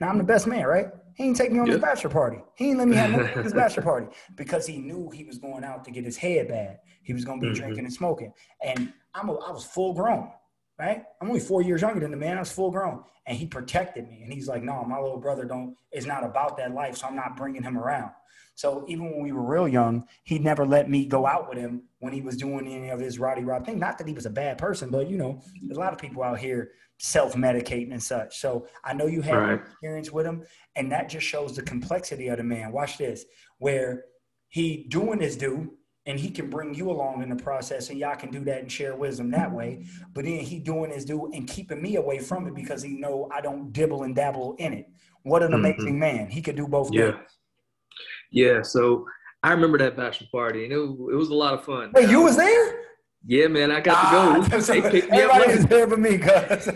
Now 0.00 0.08
I'm 0.08 0.18
the 0.18 0.24
best 0.24 0.46
man, 0.46 0.64
right? 0.64 0.86
He 1.14 1.24
didn't 1.24 1.36
take 1.36 1.52
me 1.52 1.58
on 1.58 1.68
his 1.68 1.78
bachelor 1.78 2.10
party. 2.10 2.38
He 2.56 2.66
didn't 2.66 2.78
let 2.78 2.88
me 2.88 2.96
have 2.96 3.44
his 3.44 3.52
bachelor 3.52 3.82
party 3.82 4.06
because 4.34 4.66
he 4.66 4.78
knew 4.78 5.10
he 5.10 5.24
was 5.24 5.38
going 5.38 5.62
out 5.62 5.84
to 5.84 5.90
get 5.90 6.04
his 6.04 6.16
head 6.16 6.48
bad. 6.48 6.78
He 7.02 7.12
was 7.12 7.24
going 7.24 7.40
to 7.40 7.46
be 7.46 7.52
mm-hmm. 7.52 7.62
drinking 7.62 7.84
and 7.84 7.92
smoking. 7.92 8.32
And 8.64 8.92
I'm 9.14 9.28
a, 9.28 9.34
I 9.34 9.52
was 9.52 9.64
full 9.64 9.92
grown, 9.92 10.30
right? 10.82 11.04
I'm 11.20 11.28
only 11.28 11.40
four 11.40 11.62
years 11.62 11.82
younger 11.82 12.00
than 12.00 12.10
the 12.10 12.16
man. 12.16 12.36
I 12.36 12.40
was 12.40 12.50
full 12.50 12.72
grown, 12.72 13.04
and 13.26 13.38
he 13.38 13.46
protected 13.46 14.08
me. 14.08 14.22
And 14.22 14.32
he's 14.32 14.48
like, 14.48 14.64
"No, 14.64 14.82
my 14.84 14.98
little 14.98 15.20
brother 15.20 15.44
don't. 15.44 15.76
It's 15.92 16.06
not 16.06 16.24
about 16.24 16.56
that 16.56 16.74
life, 16.74 16.96
so 16.96 17.06
I'm 17.06 17.14
not 17.14 17.36
bringing 17.36 17.62
him 17.62 17.78
around." 17.78 18.10
So 18.54 18.84
even 18.88 19.10
when 19.10 19.22
we 19.22 19.32
were 19.32 19.42
real 19.42 19.68
young, 19.68 20.04
he 20.24 20.38
never 20.38 20.66
let 20.66 20.90
me 20.90 21.06
go 21.06 21.26
out 21.26 21.48
with 21.48 21.56
him 21.56 21.84
when 22.00 22.12
he 22.12 22.20
was 22.20 22.36
doing 22.36 22.66
any 22.66 22.90
of 22.90 23.00
his 23.00 23.18
Rowdy 23.18 23.44
Rob 23.44 23.64
thing. 23.64 23.78
Not 23.78 23.96
that 23.98 24.08
he 24.08 24.12
was 24.12 24.26
a 24.26 24.30
bad 24.30 24.58
person, 24.58 24.90
but 24.90 25.08
you 25.08 25.16
know, 25.16 25.40
there's 25.62 25.78
a 25.78 25.80
lot 25.80 25.92
of 25.92 25.98
people 25.98 26.22
out 26.22 26.38
here 26.38 26.72
self-medicating 26.98 27.92
and 27.92 28.02
such. 28.02 28.38
So 28.38 28.66
I 28.84 28.92
know 28.92 29.06
you 29.06 29.22
had 29.22 29.34
right. 29.34 29.60
experience 29.60 30.10
with 30.10 30.26
him, 30.26 30.44
and 30.76 30.90
that 30.92 31.08
just 31.08 31.26
shows 31.26 31.56
the 31.56 31.62
complexity 31.62 32.28
of 32.28 32.38
the 32.38 32.44
man. 32.44 32.72
Watch 32.72 32.98
this, 32.98 33.24
where 33.58 34.04
he 34.48 34.86
doing 34.88 35.20
his 35.20 35.36
do, 35.36 35.78
and 36.06 36.18
he 36.18 36.30
can 36.30 36.50
bring 36.50 36.74
you 36.74 36.90
along 36.90 37.22
in 37.22 37.28
the 37.28 37.36
process, 37.36 37.90
and 37.90 37.98
y'all 37.98 38.16
can 38.16 38.30
do 38.30 38.44
that 38.44 38.60
and 38.60 38.70
share 38.70 38.96
wisdom 38.96 39.30
that 39.30 39.52
way. 39.52 39.84
But 40.12 40.24
then 40.24 40.38
he 40.38 40.58
doing 40.58 40.90
his 40.90 41.04
do 41.04 41.30
and 41.32 41.46
keeping 41.46 41.80
me 41.80 41.96
away 41.96 42.18
from 42.18 42.46
it 42.46 42.54
because 42.54 42.82
he 42.82 42.90
know 42.90 43.28
I 43.32 43.40
don't 43.40 43.72
dibble 43.72 44.02
and 44.02 44.14
dabble 44.14 44.56
in 44.58 44.72
it. 44.72 44.90
What 45.22 45.42
an 45.42 45.52
mm-hmm. 45.52 45.64
amazing 45.64 45.98
man! 45.98 46.28
He 46.28 46.42
could 46.42 46.56
do 46.56 46.66
both. 46.66 46.92
Yeah, 46.92 47.12
things. 47.12 47.38
yeah. 48.30 48.62
So 48.62 49.06
I 49.42 49.52
remember 49.52 49.78
that 49.78 49.96
bachelor 49.96 50.28
party, 50.32 50.64
and 50.64 50.72
it, 50.72 50.76
it 50.76 51.16
was 51.16 51.28
a 51.28 51.34
lot 51.34 51.54
of 51.54 51.64
fun. 51.64 51.92
Wait, 51.94 52.08
you 52.08 52.22
was 52.22 52.36
there? 52.36 52.80
Yeah, 53.24 53.46
man, 53.46 53.70
I 53.70 53.80
got 53.80 53.96
ah, 53.98 54.42
to 54.42 54.50
go. 54.50 54.58
So 54.60 54.74
everybody 54.74 55.56
was 55.56 55.66
there 55.66 55.86
but 55.86 56.00
me, 56.00 56.18
cuz. 56.18 56.68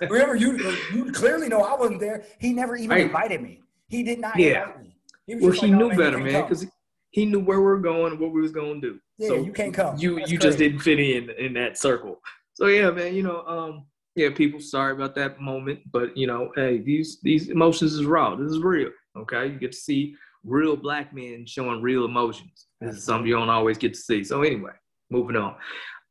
Remember, 0.02 0.34
you 0.34 0.58
you 0.92 1.10
clearly 1.12 1.48
know 1.48 1.62
I 1.62 1.74
wasn't 1.74 2.00
there. 2.00 2.24
He 2.38 2.52
never 2.52 2.76
even 2.76 2.90
right. 2.90 3.06
invited 3.06 3.42
me. 3.42 3.62
He 3.88 4.02
did 4.02 4.18
not 4.18 4.38
yeah. 4.38 4.64
invite 4.64 4.82
me. 4.82 4.96
He 5.26 5.34
well, 5.36 5.52
he 5.52 5.60
like, 5.68 5.70
knew 5.70 5.92
oh, 5.92 5.96
better, 5.96 6.18
man, 6.18 6.42
because 6.42 6.66
he 7.10 7.24
knew 7.24 7.40
where 7.40 7.60
we 7.60 7.70
are 7.72 7.78
going, 7.78 8.18
what 8.18 8.32
we 8.32 8.40
was 8.40 8.52
going 8.52 8.80
to 8.80 8.88
do. 8.88 9.00
Yeah, 9.18 9.28
so 9.28 9.34
you 9.36 9.52
can't 9.52 9.74
come. 9.74 9.98
You 9.98 10.16
That's 10.16 10.30
you 10.30 10.38
crazy. 10.38 10.48
just 10.48 10.58
didn't 10.58 10.80
fit 10.80 11.00
in 11.00 11.30
in 11.30 11.52
that 11.54 11.78
circle. 11.78 12.20
So 12.54 12.66
yeah, 12.66 12.90
man, 12.90 13.14
you 13.14 13.22
know, 13.22 13.42
um, 13.46 13.86
yeah, 14.14 14.30
people, 14.34 14.60
sorry 14.60 14.92
about 14.92 15.14
that 15.14 15.40
moment, 15.40 15.80
but 15.92 16.16
you 16.16 16.26
know, 16.26 16.50
hey, 16.56 16.78
these 16.78 17.20
these 17.22 17.48
emotions 17.48 17.94
is 17.94 18.04
raw. 18.04 18.34
This 18.34 18.50
is 18.50 18.60
real. 18.60 18.90
Okay, 19.16 19.46
you 19.46 19.58
get 19.58 19.72
to 19.72 19.78
see 19.78 20.14
real 20.44 20.76
black 20.76 21.14
men 21.14 21.44
showing 21.46 21.82
real 21.82 22.04
emotions. 22.04 22.66
This 22.80 22.96
is 22.96 23.04
something 23.04 23.26
you 23.26 23.34
don't 23.34 23.50
always 23.50 23.78
get 23.78 23.94
to 23.94 24.00
see. 24.00 24.22
So 24.24 24.42
anyway 24.42 24.72
moving 25.10 25.36
on. 25.36 25.54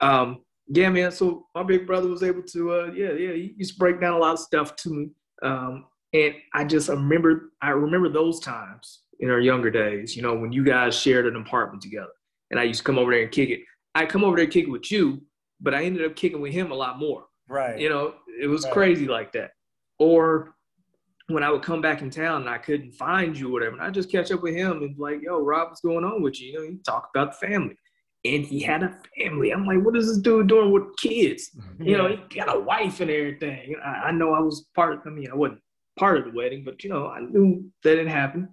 Um, 0.02 0.44
yeah, 0.68 0.90
man. 0.90 1.12
So 1.12 1.48
my 1.56 1.64
big 1.64 1.88
brother 1.88 2.10
was 2.10 2.24
able 2.24 2.44
to, 2.44 2.74
uh, 2.74 2.92
yeah, 2.94 3.14
yeah. 3.14 3.34
He 3.34 3.54
used 3.58 3.74
to 3.74 3.80
break 3.80 4.02
down 4.02 4.14
a 4.14 4.18
lot 4.18 4.34
of 4.34 4.40
stuff 4.40 4.76
to 4.78 4.90
me, 4.90 5.10
um, 5.44 5.86
and 6.14 6.34
I 6.54 6.66
just 6.66 6.90
remember, 6.90 7.52
I 7.62 7.70
remember 7.70 8.10
those 8.10 8.40
times 8.40 9.04
in 9.20 9.30
our 9.30 9.40
younger 9.40 9.70
days. 9.70 10.16
You 10.16 10.22
know, 10.22 10.36
when 10.36 10.52
you 10.52 10.64
guys 10.64 10.96
shared 10.96 11.28
an 11.28 11.36
apartment 11.36 11.82
together, 11.82 12.12
and 12.52 12.60
I 12.60 12.64
used 12.64 12.80
to 12.80 12.84
come 12.84 12.98
over 12.98 13.12
there 13.12 13.24
and 13.24 13.32
kick 13.32 13.50
it. 13.50 13.62
I 13.96 14.06
come 14.06 14.24
over 14.24 14.36
there 14.36 14.46
and 14.46 14.54
kick 14.54 14.66
it 14.66 14.72
with 14.72 14.92
you, 14.92 15.22
but 15.60 15.74
I 15.74 15.84
ended 15.84 16.06
up 16.06 16.16
kicking 16.16 16.42
with 16.42 16.54
him 16.54 16.72
a 16.72 16.76
lot 16.76 17.00
more. 17.00 17.26
Right. 17.50 17.80
You 17.80 17.90
know, 17.90 18.16
it 18.42 18.48
was 18.48 18.64
right. 18.66 18.74
crazy 18.74 19.08
like 19.08 19.32
that. 19.34 19.52
Or 20.00 20.56
when 21.28 21.44
I 21.44 21.52
would 21.52 21.64
come 21.64 21.82
back 21.82 22.02
in 22.02 22.10
town 22.10 22.42
and 22.42 22.50
I 22.50 22.58
couldn't 22.58 22.92
find 22.94 23.38
you 23.38 23.50
or 23.50 23.52
whatever, 23.52 23.76
and 23.76 23.84
I 23.84 23.90
just 23.90 24.12
catch 24.12 24.32
up 24.32 24.44
with 24.44 24.56
him 24.56 24.84
and 24.84 24.98
like, 24.98 25.22
yo, 25.22 25.40
Rob, 25.40 25.70
what's 25.70 25.82
going 25.82 26.06
on 26.06 26.22
with 26.22 26.40
you? 26.40 26.48
You 26.48 26.54
know, 26.54 26.64
you 26.64 26.80
talk 26.86 27.10
about 27.14 27.40
the 27.40 27.48
family 27.48 27.76
and 28.26 28.46
he 28.46 28.62
had 28.62 28.84
a 28.84 28.96
family. 29.18 29.52
I'm 29.52 29.66
like, 29.66 29.84
what 29.84 29.96
is 29.96 30.08
this 30.08 30.18
dude 30.20 30.48
doing 30.48 30.72
with 30.72 30.96
kids? 30.98 31.52
Mm-hmm. 31.58 31.84
You 31.84 31.98
know, 31.98 32.08
he 32.08 32.40
got 32.40 32.56
a 32.56 32.60
wife 32.60 33.00
and 33.00 33.10
everything. 33.10 33.76
I, 33.84 33.90
I, 34.08 34.12
know 34.12 34.34
I 34.34 34.40
was 34.40 34.68
part. 34.76 35.02
I 35.06 35.10
mean, 35.10 35.30
I 35.32 35.36
wasn't 35.36 35.62
part 35.98 36.18
of 36.18 36.26
the 36.26 36.32
wedding, 36.32 36.64
but 36.64 36.84
you 36.84 36.90
know, 36.90 37.08
I 37.08 37.20
knew 37.20 37.70
that 37.84 37.96
didn't 37.96 38.08
happen. 38.08 38.50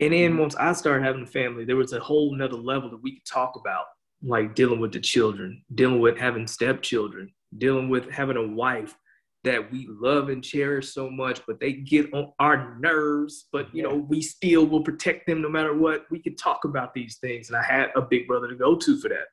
And 0.00 0.12
then 0.12 0.32
mm-hmm. 0.32 0.40
once 0.40 0.56
I 0.56 0.72
started 0.72 1.04
having 1.04 1.22
a 1.22 1.26
family, 1.26 1.64
there 1.64 1.76
was 1.76 1.92
a 1.92 2.00
whole 2.00 2.34
nother 2.34 2.56
level 2.56 2.90
that 2.90 3.02
we 3.02 3.16
could 3.16 3.26
talk 3.26 3.54
about, 3.56 3.84
like 4.22 4.54
dealing 4.54 4.80
with 4.80 4.92
the 4.92 5.00
children, 5.00 5.62
dealing 5.74 6.00
with 6.00 6.18
having 6.18 6.46
stepchildren, 6.46 7.32
dealing 7.56 7.88
with 7.88 8.10
having 8.10 8.36
a 8.36 8.46
wife 8.46 8.96
that 9.44 9.70
we 9.70 9.86
love 9.88 10.30
and 10.30 10.42
cherish 10.42 10.92
so 10.92 11.10
much, 11.10 11.42
but 11.46 11.60
they 11.60 11.72
get 11.72 12.12
on 12.14 12.32
our 12.38 12.76
nerves. 12.80 13.46
But 13.52 13.72
you 13.74 13.82
know, 13.82 13.94
we 13.94 14.22
still 14.22 14.66
will 14.66 14.82
protect 14.82 15.26
them 15.26 15.42
no 15.42 15.50
matter 15.50 15.74
what. 15.74 16.06
We 16.10 16.18
could 16.18 16.38
talk 16.38 16.64
about 16.64 16.94
these 16.94 17.18
things, 17.18 17.48
and 17.48 17.56
I 17.56 17.62
had 17.62 17.90
a 17.94 18.02
big 18.02 18.26
brother 18.26 18.48
to 18.48 18.56
go 18.56 18.74
to 18.74 19.00
for 19.00 19.10
that. 19.10 19.28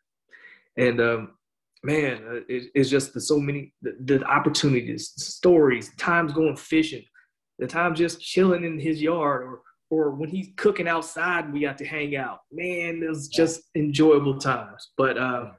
And 0.77 1.01
um, 1.01 1.31
man, 1.83 2.23
uh, 2.29 2.35
it, 2.47 2.71
it's 2.75 2.89
just 2.89 3.13
the, 3.13 3.21
so 3.21 3.39
many 3.39 3.73
the, 3.81 3.95
the 4.01 4.23
opportunities, 4.25 5.13
the 5.13 5.23
stories, 5.23 5.91
times 5.95 6.33
going 6.33 6.57
fishing, 6.57 7.03
the 7.57 7.67
time 7.67 7.95
just 7.95 8.21
chilling 8.21 8.65
in 8.65 8.79
his 8.79 9.01
yard, 9.01 9.43
or 9.43 9.61
or 9.91 10.09
when 10.11 10.29
he's 10.29 10.49
cooking 10.55 10.87
outside, 10.87 11.53
we 11.53 11.59
got 11.59 11.77
to 11.77 11.85
hang 11.85 12.15
out. 12.15 12.39
Man, 12.51 13.03
it 13.03 13.07
was 13.07 13.27
just 13.27 13.61
enjoyable 13.75 14.39
times. 14.39 14.89
But 14.97 15.19
uh, 15.19 15.51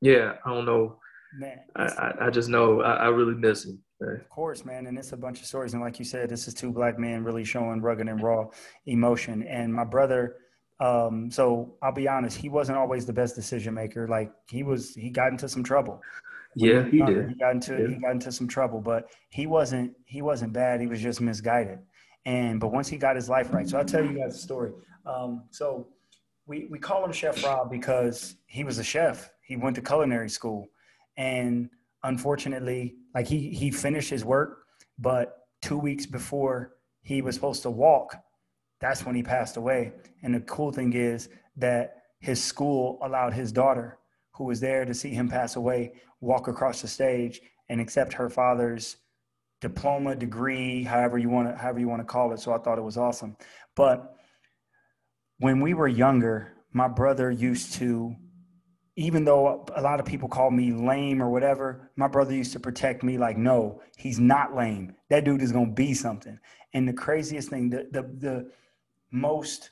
yeah, 0.00 0.34
I 0.44 0.52
don't 0.52 0.64
know 0.64 0.98
Man, 1.34 1.58
I, 1.76 1.84
I, 1.84 2.26
I 2.26 2.30
just 2.30 2.48
know 2.48 2.80
I, 2.80 2.94
I 2.94 3.08
really 3.08 3.34
miss 3.34 3.64
him. 3.64 3.78
Of 4.00 4.28
course, 4.28 4.64
man, 4.64 4.86
and 4.86 4.96
it's 4.96 5.12
a 5.12 5.16
bunch 5.16 5.40
of 5.40 5.46
stories. 5.46 5.74
And 5.74 5.82
like 5.82 5.98
you 5.98 6.04
said, 6.04 6.28
this 6.30 6.46
is 6.46 6.54
two 6.54 6.72
black 6.72 6.98
men 6.98 7.24
really 7.24 7.44
showing 7.44 7.80
rugged 7.80 8.08
and 8.08 8.22
raw 8.22 8.46
emotion. 8.86 9.42
And 9.42 9.74
my 9.74 9.84
brother, 9.84 10.36
um, 10.80 11.30
so 11.30 11.74
I'll 11.82 11.92
be 11.92 12.06
honest, 12.06 12.38
he 12.38 12.48
wasn't 12.48 12.78
always 12.78 13.06
the 13.06 13.12
best 13.12 13.34
decision 13.34 13.74
maker. 13.74 14.06
Like 14.06 14.32
he 14.48 14.62
was, 14.62 14.94
he 14.94 15.10
got 15.10 15.32
into 15.32 15.48
some 15.48 15.64
trouble. 15.64 16.00
yeah, 16.54 16.84
he, 16.84 16.98
he 16.98 17.04
did. 17.04 17.28
He 17.30 17.34
got 17.34 17.50
into 17.50 17.72
yeah. 17.76 17.88
he 17.88 17.94
got 17.96 18.12
into 18.12 18.30
some 18.30 18.46
trouble, 18.46 18.80
but 18.80 19.10
he 19.30 19.46
wasn't 19.46 19.92
he 20.06 20.22
wasn't 20.22 20.52
bad. 20.52 20.80
He 20.80 20.86
was 20.86 21.00
just 21.00 21.20
misguided. 21.20 21.80
And 22.28 22.60
but 22.60 22.72
once 22.72 22.88
he 22.88 22.98
got 22.98 23.16
his 23.16 23.30
life 23.30 23.54
right, 23.54 23.66
so 23.66 23.78
I'll 23.78 23.86
tell 23.86 24.04
you 24.04 24.18
guys 24.18 24.34
a 24.34 24.38
story. 24.38 24.72
Um, 25.06 25.44
so 25.50 25.88
we 26.46 26.68
we 26.70 26.78
call 26.78 27.02
him 27.02 27.10
Chef 27.10 27.42
Rob 27.42 27.70
because 27.70 28.36
he 28.46 28.64
was 28.64 28.78
a 28.78 28.84
chef. 28.84 29.30
He 29.40 29.56
went 29.56 29.76
to 29.76 29.82
culinary 29.82 30.28
school 30.28 30.68
and 31.16 31.70
unfortunately, 32.02 32.96
like 33.14 33.26
he 33.26 33.48
he 33.48 33.70
finished 33.70 34.10
his 34.10 34.26
work, 34.26 34.64
but 34.98 35.46
two 35.62 35.78
weeks 35.78 36.04
before 36.04 36.74
he 37.00 37.22
was 37.22 37.34
supposed 37.34 37.62
to 37.62 37.70
walk, 37.70 38.14
that's 38.78 39.06
when 39.06 39.14
he 39.14 39.22
passed 39.22 39.56
away. 39.56 39.94
And 40.22 40.34
the 40.34 40.40
cool 40.40 40.70
thing 40.70 40.92
is 40.92 41.30
that 41.56 42.02
his 42.20 42.44
school 42.44 42.98
allowed 43.00 43.32
his 43.32 43.52
daughter, 43.52 43.98
who 44.32 44.44
was 44.44 44.60
there 44.60 44.84
to 44.84 44.92
see 44.92 45.14
him 45.14 45.30
pass 45.30 45.56
away, 45.56 45.94
walk 46.20 46.46
across 46.46 46.82
the 46.82 46.88
stage 46.88 47.40
and 47.70 47.80
accept 47.80 48.12
her 48.12 48.28
father's 48.28 48.98
diploma, 49.60 50.14
degree, 50.14 50.82
however 50.82 51.18
you 51.18 51.28
want 51.28 51.48
to 51.48 51.56
however 51.56 51.80
you 51.80 51.88
want 51.88 52.00
to 52.00 52.06
call 52.06 52.32
it. 52.32 52.40
So 52.40 52.52
I 52.52 52.58
thought 52.58 52.78
it 52.78 52.84
was 52.84 52.96
awesome. 52.96 53.36
But 53.74 54.14
when 55.38 55.60
we 55.60 55.74
were 55.74 55.88
younger, 55.88 56.54
my 56.72 56.88
brother 56.88 57.30
used 57.30 57.74
to 57.74 58.14
even 58.98 59.24
though 59.24 59.64
a 59.76 59.80
lot 59.80 60.00
of 60.00 60.06
people 60.06 60.28
call 60.28 60.50
me 60.50 60.72
lame 60.72 61.22
or 61.22 61.30
whatever, 61.30 61.92
my 61.94 62.08
brother 62.08 62.34
used 62.34 62.52
to 62.52 62.58
protect 62.58 63.04
me 63.04 63.16
like, 63.16 63.36
no, 63.36 63.80
he's 63.96 64.18
not 64.18 64.56
lame. 64.56 64.92
That 65.08 65.22
dude 65.24 65.40
is 65.40 65.52
going 65.52 65.68
to 65.68 65.72
be 65.72 65.94
something. 65.94 66.36
And 66.74 66.88
the 66.88 66.92
craziest 66.92 67.48
thing, 67.48 67.70
the, 67.70 67.86
the, 67.92 68.02
the 68.02 68.50
most 69.12 69.70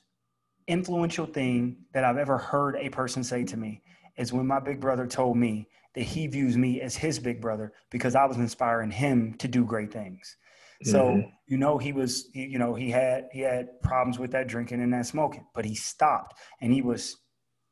influential 0.68 1.26
thing 1.26 1.76
that 1.92 2.04
I've 2.04 2.18
ever 2.18 2.38
heard 2.38 2.76
a 2.76 2.88
person 2.88 3.24
say 3.24 3.42
to 3.42 3.56
me 3.56 3.82
is 4.16 4.32
when 4.32 4.46
my 4.46 4.60
big 4.60 4.80
brother 4.80 5.08
told 5.08 5.36
me 5.36 5.66
that 5.96 6.02
he 6.02 6.26
views 6.26 6.56
me 6.56 6.80
as 6.82 6.94
his 6.94 7.18
big 7.18 7.40
brother 7.40 7.72
because 7.90 8.14
I 8.14 8.26
was 8.26 8.36
inspiring 8.36 8.90
him 8.90 9.34
to 9.38 9.48
do 9.48 9.64
great 9.64 9.92
things. 9.92 10.36
So, 10.82 11.06
mm-hmm. 11.06 11.28
you 11.46 11.56
know, 11.56 11.78
he 11.78 11.92
was, 11.94 12.28
you 12.34 12.58
know, 12.58 12.74
he 12.74 12.90
had, 12.90 13.28
he 13.32 13.40
had 13.40 13.80
problems 13.82 14.18
with 14.18 14.30
that 14.32 14.46
drinking 14.46 14.82
and 14.82 14.92
that 14.92 15.06
smoking, 15.06 15.46
but 15.54 15.64
he 15.64 15.74
stopped 15.74 16.38
and 16.60 16.70
he 16.70 16.82
was 16.82 17.16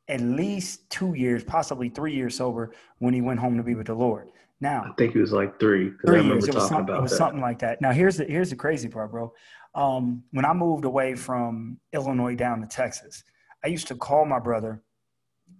at 0.08 0.22
least 0.22 0.88
two 0.88 1.12
years, 1.12 1.44
possibly 1.44 1.90
three 1.90 2.14
years 2.14 2.36
sober 2.36 2.72
when 2.98 3.12
he 3.12 3.20
went 3.20 3.40
home 3.40 3.58
to 3.58 3.62
be 3.62 3.74
with 3.74 3.88
the 3.88 3.94
Lord. 3.94 4.28
Now, 4.58 4.86
I 4.88 4.94
think 4.96 5.14
it 5.14 5.20
was 5.20 5.32
like 5.32 5.60
three. 5.60 5.92
Three 6.06 6.24
years. 6.24 6.48
It 6.48 6.54
was, 6.54 6.66
some, 6.66 6.88
it 6.88 7.00
was 7.00 7.10
that. 7.10 7.18
something 7.18 7.42
like 7.42 7.58
that. 7.58 7.82
Now, 7.82 7.92
here's 7.92 8.16
the 8.16 8.24
here's 8.24 8.48
the 8.48 8.56
crazy 8.56 8.88
part, 8.88 9.10
bro. 9.10 9.32
Um, 9.74 10.22
when 10.30 10.46
I 10.46 10.54
moved 10.54 10.86
away 10.86 11.14
from 11.16 11.78
Illinois 11.92 12.36
down 12.36 12.62
to 12.62 12.66
Texas, 12.66 13.22
I 13.62 13.68
used 13.68 13.88
to 13.88 13.94
call 13.94 14.24
my 14.24 14.38
brother. 14.38 14.82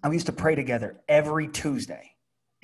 I 0.03 0.11
used 0.11 0.27
to 0.27 0.33
pray 0.33 0.55
together 0.55 1.03
every 1.09 1.49
Tuesday. 1.49 2.14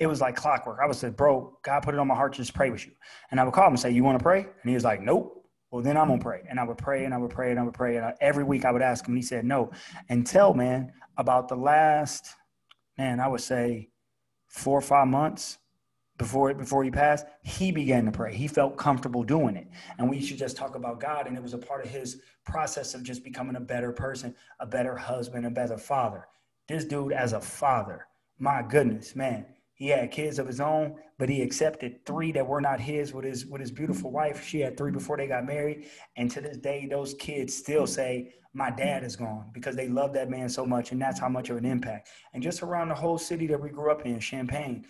It 0.01 0.07
was 0.07 0.19
like 0.19 0.35
clockwork. 0.35 0.79
I 0.81 0.87
would 0.87 0.95
say, 0.95 1.09
bro, 1.09 1.55
God 1.61 1.81
put 1.81 1.93
it 1.93 1.99
on 1.99 2.07
my 2.07 2.15
heart 2.15 2.33
to 2.33 2.37
just 2.37 2.55
pray 2.55 2.71
with 2.71 2.87
you. 2.87 2.91
And 3.29 3.39
I 3.39 3.43
would 3.43 3.53
call 3.53 3.67
him 3.67 3.73
and 3.73 3.79
say, 3.79 3.91
You 3.91 4.03
want 4.03 4.17
to 4.17 4.23
pray? 4.23 4.39
And 4.39 4.69
he 4.69 4.73
was 4.73 4.83
like, 4.83 4.99
Nope. 4.99 5.45
Well, 5.69 5.83
then 5.83 5.95
I'm 5.95 6.07
gonna 6.07 6.19
pray. 6.19 6.41
And 6.49 6.59
I 6.59 6.63
would 6.63 6.79
pray 6.79 7.05
and 7.05 7.13
I 7.13 7.17
would 7.17 7.29
pray 7.29 7.51
and 7.51 7.59
I 7.59 7.63
would 7.63 7.75
pray. 7.75 7.97
And 7.97 8.05
I, 8.05 8.15
every 8.19 8.43
week 8.43 8.65
I 8.65 8.71
would 8.71 8.81
ask 8.81 9.05
him, 9.05 9.11
and 9.11 9.19
he 9.19 9.21
said 9.21 9.45
no. 9.45 9.69
Until 10.09 10.55
man, 10.55 10.91
about 11.17 11.49
the 11.49 11.55
last, 11.55 12.33
man, 12.97 13.19
I 13.19 13.27
would 13.27 13.41
say 13.41 13.91
four 14.47 14.79
or 14.79 14.81
five 14.81 15.07
months 15.07 15.59
before 16.17 16.51
before 16.55 16.83
he 16.83 16.89
passed, 16.89 17.27
he 17.43 17.71
began 17.71 18.03
to 18.05 18.11
pray. 18.11 18.33
He 18.33 18.47
felt 18.47 18.77
comfortable 18.77 19.21
doing 19.21 19.55
it. 19.55 19.67
And 19.99 20.09
we 20.09 20.19
should 20.19 20.39
just 20.39 20.57
talk 20.57 20.73
about 20.73 20.99
God. 20.99 21.27
And 21.27 21.37
it 21.37 21.43
was 21.43 21.53
a 21.53 21.59
part 21.59 21.85
of 21.85 21.91
his 21.91 22.21
process 22.43 22.95
of 22.95 23.03
just 23.03 23.23
becoming 23.23 23.55
a 23.55 23.61
better 23.61 23.91
person, 23.91 24.33
a 24.59 24.65
better 24.65 24.95
husband, 24.95 25.45
a 25.45 25.51
better 25.51 25.77
father. 25.77 26.27
This 26.67 26.85
dude 26.85 27.13
as 27.13 27.33
a 27.33 27.39
father, 27.39 28.07
my 28.39 28.63
goodness, 28.63 29.15
man, 29.15 29.45
he 29.81 29.87
had 29.87 30.11
kids 30.11 30.37
of 30.37 30.45
his 30.45 30.61
own, 30.61 30.93
but 31.17 31.27
he 31.27 31.41
accepted 31.41 32.05
three 32.05 32.31
that 32.33 32.45
were 32.45 32.61
not 32.61 32.79
his 32.79 33.13
with 33.13 33.25
his 33.25 33.47
with 33.47 33.59
his 33.59 33.71
beautiful 33.71 34.11
wife. 34.11 34.45
She 34.45 34.59
had 34.59 34.77
three 34.77 34.91
before 34.91 35.17
they 35.17 35.25
got 35.25 35.43
married, 35.43 35.87
and 36.15 36.29
to 36.29 36.39
this 36.39 36.57
day, 36.57 36.85
those 36.87 37.15
kids 37.15 37.57
still 37.57 37.87
say, 37.87 38.31
"My 38.53 38.69
dad 38.69 39.03
is 39.03 39.15
gone," 39.15 39.49
because 39.55 39.75
they 39.75 39.87
love 39.87 40.13
that 40.13 40.29
man 40.29 40.49
so 40.49 40.67
much, 40.67 40.91
and 40.91 41.01
that's 41.01 41.19
how 41.19 41.29
much 41.29 41.49
of 41.49 41.57
an 41.57 41.65
impact. 41.65 42.09
And 42.31 42.43
just 42.43 42.61
around 42.61 42.89
the 42.89 42.93
whole 42.93 43.17
city 43.17 43.47
that 43.47 43.59
we 43.59 43.69
grew 43.69 43.89
up 43.89 44.05
in, 44.05 44.19
Champaign, 44.19 44.85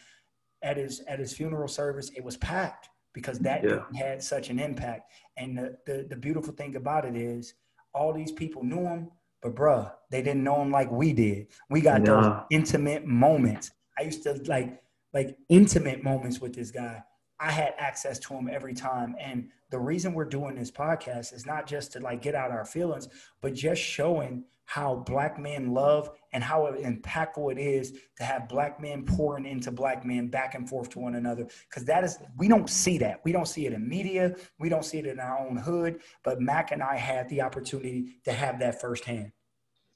at 0.61 0.75
his 0.75 0.99
at 1.07 1.19
his 1.19 1.31
funeral 1.31 1.69
service, 1.69 2.11
it 2.13 2.21
was 2.25 2.35
packed 2.35 2.89
because 3.13 3.39
that 3.39 3.63
yeah. 3.63 3.85
had 3.95 4.21
such 4.21 4.49
an 4.49 4.59
impact. 4.59 5.09
And 5.37 5.57
the, 5.57 5.77
the 5.85 6.05
the 6.09 6.17
beautiful 6.17 6.51
thing 6.51 6.75
about 6.75 7.05
it 7.05 7.15
is, 7.15 7.53
all 7.93 8.11
these 8.11 8.33
people 8.33 8.61
knew 8.61 8.81
him, 8.81 9.09
but 9.41 9.55
bruh, 9.55 9.89
they 10.09 10.21
didn't 10.21 10.43
know 10.43 10.61
him 10.61 10.69
like 10.69 10.91
we 10.91 11.13
did. 11.13 11.47
We 11.69 11.79
got 11.79 12.03
those 12.03 12.41
intimate 12.49 13.05
moments 13.05 13.71
I 13.97 14.03
used 14.03 14.23
to 14.23 14.33
like 14.45 14.81
like 15.13 15.37
intimate 15.49 16.03
moments 16.03 16.39
with 16.39 16.53
this 16.53 16.71
guy. 16.71 17.03
I 17.39 17.51
had 17.51 17.73
access 17.77 18.19
to 18.19 18.35
him 18.35 18.49
every 18.51 18.73
time. 18.73 19.15
And 19.19 19.49
the 19.71 19.79
reason 19.79 20.13
we're 20.13 20.25
doing 20.25 20.55
this 20.55 20.71
podcast 20.71 21.33
is 21.33 21.45
not 21.45 21.65
just 21.65 21.91
to 21.93 21.99
like 21.99 22.21
get 22.21 22.35
out 22.35 22.51
our 22.51 22.65
feelings, 22.65 23.09
but 23.41 23.53
just 23.53 23.81
showing 23.81 24.45
how 24.65 24.95
black 24.95 25.37
men 25.37 25.73
love 25.73 26.11
and 26.31 26.43
how 26.43 26.71
impactful 26.71 27.51
it 27.51 27.57
is 27.57 27.93
to 28.15 28.23
have 28.23 28.47
black 28.47 28.79
men 28.79 29.03
pouring 29.03 29.45
into 29.45 29.69
black 29.69 30.05
men 30.05 30.27
back 30.27 30.55
and 30.55 30.69
forth 30.69 30.89
to 30.89 30.99
one 30.99 31.15
another. 31.15 31.45
Cause 31.73 31.83
that 31.85 32.05
is, 32.05 32.19
we 32.37 32.47
don't 32.47 32.69
see 32.69 32.97
that. 32.99 33.19
We 33.25 33.33
don't 33.33 33.47
see 33.47 33.65
it 33.65 33.73
in 33.73 33.89
media. 33.89 34.33
We 34.59 34.69
don't 34.69 34.85
see 34.85 34.99
it 34.99 35.07
in 35.07 35.19
our 35.19 35.39
own 35.39 35.57
hood, 35.57 35.99
but 36.23 36.39
Mac 36.39 36.71
and 36.71 36.81
I 36.81 36.95
had 36.95 37.27
the 37.27 37.41
opportunity 37.41 38.21
to 38.23 38.31
have 38.31 38.59
that 38.59 38.79
firsthand. 38.79 39.33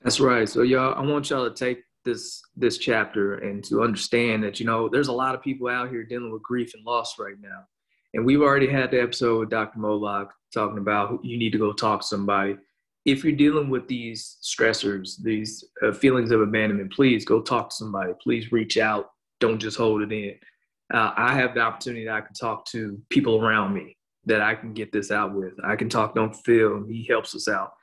That's 0.02 0.20
right. 0.20 0.50
So 0.50 0.64
y'all, 0.64 0.94
I 0.96 1.10
want 1.10 1.30
y'all 1.30 1.50
to 1.50 1.56
take 1.56 1.84
this 2.06 2.42
this 2.56 2.78
chapter 2.78 3.36
and 3.36 3.64
to 3.66 3.82
understand 3.82 4.44
that 4.44 4.60
you 4.60 4.66
know 4.66 4.88
there's 4.88 5.10
a 5.10 5.14
lot 5.14 5.36
of 5.36 5.42
people 5.42 5.68
out 5.68 5.90
here 5.90 6.04
dealing 6.04 6.32
with 6.32 6.44
grief 6.44 6.74
and 6.74 6.86
loss 6.86 7.20
right 7.20 7.40
now. 7.42 7.64
And 8.14 8.26
we've 8.26 8.42
already 8.42 8.68
had 8.68 8.92
the 8.92 9.02
episode 9.02 9.40
with 9.40 9.50
dr 9.50 9.78
moloch 9.78 10.32
talking 10.54 10.78
about 10.78 11.24
you 11.26 11.38
need 11.38 11.52
to 11.52 11.58
go 11.58 11.74
talk 11.74 12.02
to 12.02 12.08
somebody. 12.08 12.58
If 13.04 13.24
you're 13.24 13.36
dealing 13.36 13.70
with 13.70 13.88
these 13.88 14.38
stressors 14.42 15.22
these 15.22 15.64
uh, 15.84 15.92
feelings 15.92 16.32
of 16.32 16.42
abandonment 16.42 16.94
please 16.94 17.26
go 17.26 17.42
talk 17.42 17.70
to 17.70 17.76
somebody. 17.76 18.14
Please 18.22 18.52
reach 18.52 18.78
out. 18.78 19.10
Don't 19.42 19.60
just 19.60 19.78
hold 19.78 20.02
it 20.02 20.12
in. 20.12 20.36
Uh, 20.94 21.12
i 21.18 21.34
have 21.34 21.56
the 21.56 21.62
opportunity 21.62 22.06
that 22.06 22.14
i 22.14 22.22
can 22.22 22.36
talk 22.36 22.64
to 22.66 23.02
people 23.10 23.44
around 23.44 23.74
me 23.74 23.98
that 24.28 24.40
i 24.40 24.54
can 24.54 24.74
get 24.74 24.92
this 24.92 25.12
out 25.12 25.34
with. 25.34 25.54
I 25.64 25.76
can 25.76 25.90
talk 25.90 26.16
to 26.16 26.32
phil 26.46 26.86
he 26.88 27.06
helps 27.10 27.36
us 27.36 27.48
out. 27.48 27.74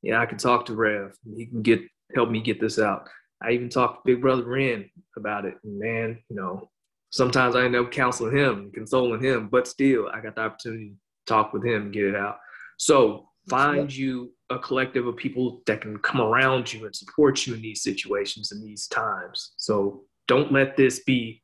Yeah 0.00 0.20
i 0.20 0.26
can 0.26 0.38
talk 0.38 0.64
to 0.66 0.74
rev. 0.74 1.16
He 1.36 1.46
can 1.46 1.62
get 1.62 1.80
help 2.14 2.30
me 2.30 2.40
get 2.40 2.60
this 2.60 2.78
out 2.78 3.08
I 3.44 3.52
even 3.52 3.68
talked 3.68 4.04
to 4.04 4.12
Big 4.12 4.22
Brother 4.22 4.44
Ren 4.44 4.88
about 5.16 5.44
it. 5.44 5.54
And 5.64 5.78
man, 5.78 6.18
you 6.28 6.36
know, 6.36 6.70
sometimes 7.10 7.54
I 7.54 7.64
end 7.64 7.76
up 7.76 7.90
counseling 7.90 8.36
him, 8.36 8.70
consoling 8.72 9.22
him, 9.22 9.48
but 9.48 9.68
still, 9.68 10.08
I 10.12 10.20
got 10.20 10.34
the 10.34 10.42
opportunity 10.42 10.90
to 10.90 10.96
talk 11.26 11.52
with 11.52 11.64
him 11.64 11.90
get 11.90 12.04
it 12.04 12.16
out. 12.16 12.38
So 12.78 13.28
find 13.48 13.94
you 13.94 14.32
a 14.50 14.58
collective 14.58 15.06
of 15.06 15.16
people 15.16 15.62
that 15.66 15.80
can 15.80 15.98
come 15.98 16.20
around 16.20 16.72
you 16.72 16.84
and 16.86 16.94
support 16.94 17.46
you 17.46 17.54
in 17.54 17.62
these 17.62 17.82
situations 17.82 18.52
and 18.52 18.62
these 18.62 18.86
times. 18.86 19.52
So 19.56 20.04
don't 20.28 20.52
let 20.52 20.76
this 20.76 21.00
be, 21.04 21.42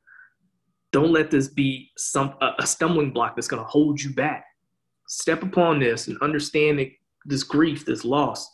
don't 0.93 1.13
let 1.13 1.31
this 1.31 1.49
be 1.49 1.91
some 1.97 2.35
a, 2.41 2.67
stumbling 2.67 3.13
block 3.13 3.37
that's 3.37 3.49
going 3.49 3.63
to 3.63 3.69
hold 3.69 4.01
you 4.01 4.15
back. 4.15 4.45
Step 5.09 5.43
upon 5.43 5.81
this 5.81 6.09
and 6.09 6.19
understand 6.21 6.79
that 6.79 6.91
this 7.25 7.43
grief, 7.43 7.85
this 7.85 8.05
loss, 8.05 8.49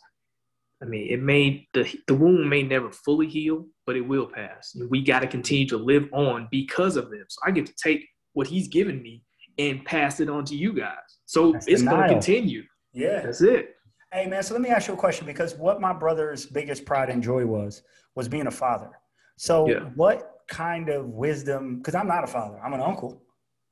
I 0.85 0.87
mean, 0.87 1.07
it 1.11 1.21
may 1.21 1.67
the 1.73 1.91
the 2.07 2.13
wound 2.13 2.49
may 2.49 2.63
never 2.63 2.91
fully 2.91 3.27
heal, 3.27 3.65
but 3.85 3.95
it 3.95 4.01
will 4.01 4.27
pass. 4.27 4.75
We 4.89 5.03
got 5.03 5.19
to 5.19 5.27
continue 5.27 5.67
to 5.69 5.77
live 5.77 6.07
on 6.13 6.47
because 6.51 6.95
of 6.95 7.09
them. 7.09 7.25
So 7.27 7.39
I 7.45 7.51
get 7.51 7.65
to 7.65 7.73
take 7.75 8.07
what 8.33 8.47
he's 8.47 8.67
given 8.67 9.01
me 9.01 9.23
and 9.57 9.83
pass 9.85 10.19
it 10.19 10.29
on 10.29 10.45
to 10.45 10.55
you 10.55 10.73
guys. 10.73 10.97
So 11.25 11.53
that's 11.53 11.67
it's 11.67 11.81
going 11.81 12.01
to 12.01 12.09
continue. 12.09 12.63
Yeah, 12.93 13.21
that's 13.21 13.41
it. 13.41 13.75
Hey 14.11 14.27
man, 14.27 14.43
so 14.43 14.53
let 14.53 14.61
me 14.61 14.69
ask 14.69 14.87
you 14.87 14.93
a 14.93 14.97
question 14.97 15.25
because 15.25 15.55
what 15.55 15.81
my 15.81 15.91
brother's 15.91 16.45
biggest 16.45 16.85
pride 16.85 17.09
and 17.09 17.21
joy 17.21 17.45
was 17.45 17.81
was 18.15 18.27
being 18.27 18.47
a 18.47 18.51
father. 18.51 18.91
So 19.37 19.67
yeah. 19.67 19.79
what 19.95 20.41
kind 20.47 20.89
of 20.89 21.07
wisdom? 21.07 21.77
Because 21.77 21.95
I'm 21.95 22.07
not 22.07 22.23
a 22.23 22.27
father, 22.27 22.59
I'm 22.63 22.73
an 22.73 22.81
uncle, 22.81 23.21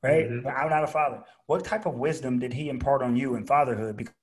right? 0.02 0.28
Mm-hmm. 0.28 0.48
I'm 0.48 0.68
not 0.68 0.84
a 0.84 0.88
father. 0.88 1.22
What 1.46 1.64
type 1.64 1.86
of 1.86 1.94
wisdom 1.94 2.38
did 2.38 2.52
he 2.52 2.68
impart 2.68 3.02
on 3.02 3.16
you 3.16 3.36
in 3.36 3.46
fatherhood? 3.46 3.96
Because 3.96 4.14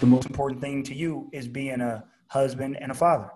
the 0.00 0.06
most 0.06 0.26
important 0.26 0.60
thing 0.60 0.82
to 0.84 0.94
you 0.94 1.30
is 1.32 1.48
being 1.48 1.80
a 1.80 2.04
husband 2.28 2.78
and 2.80 2.90
a 2.90 2.94
father. 2.94 3.30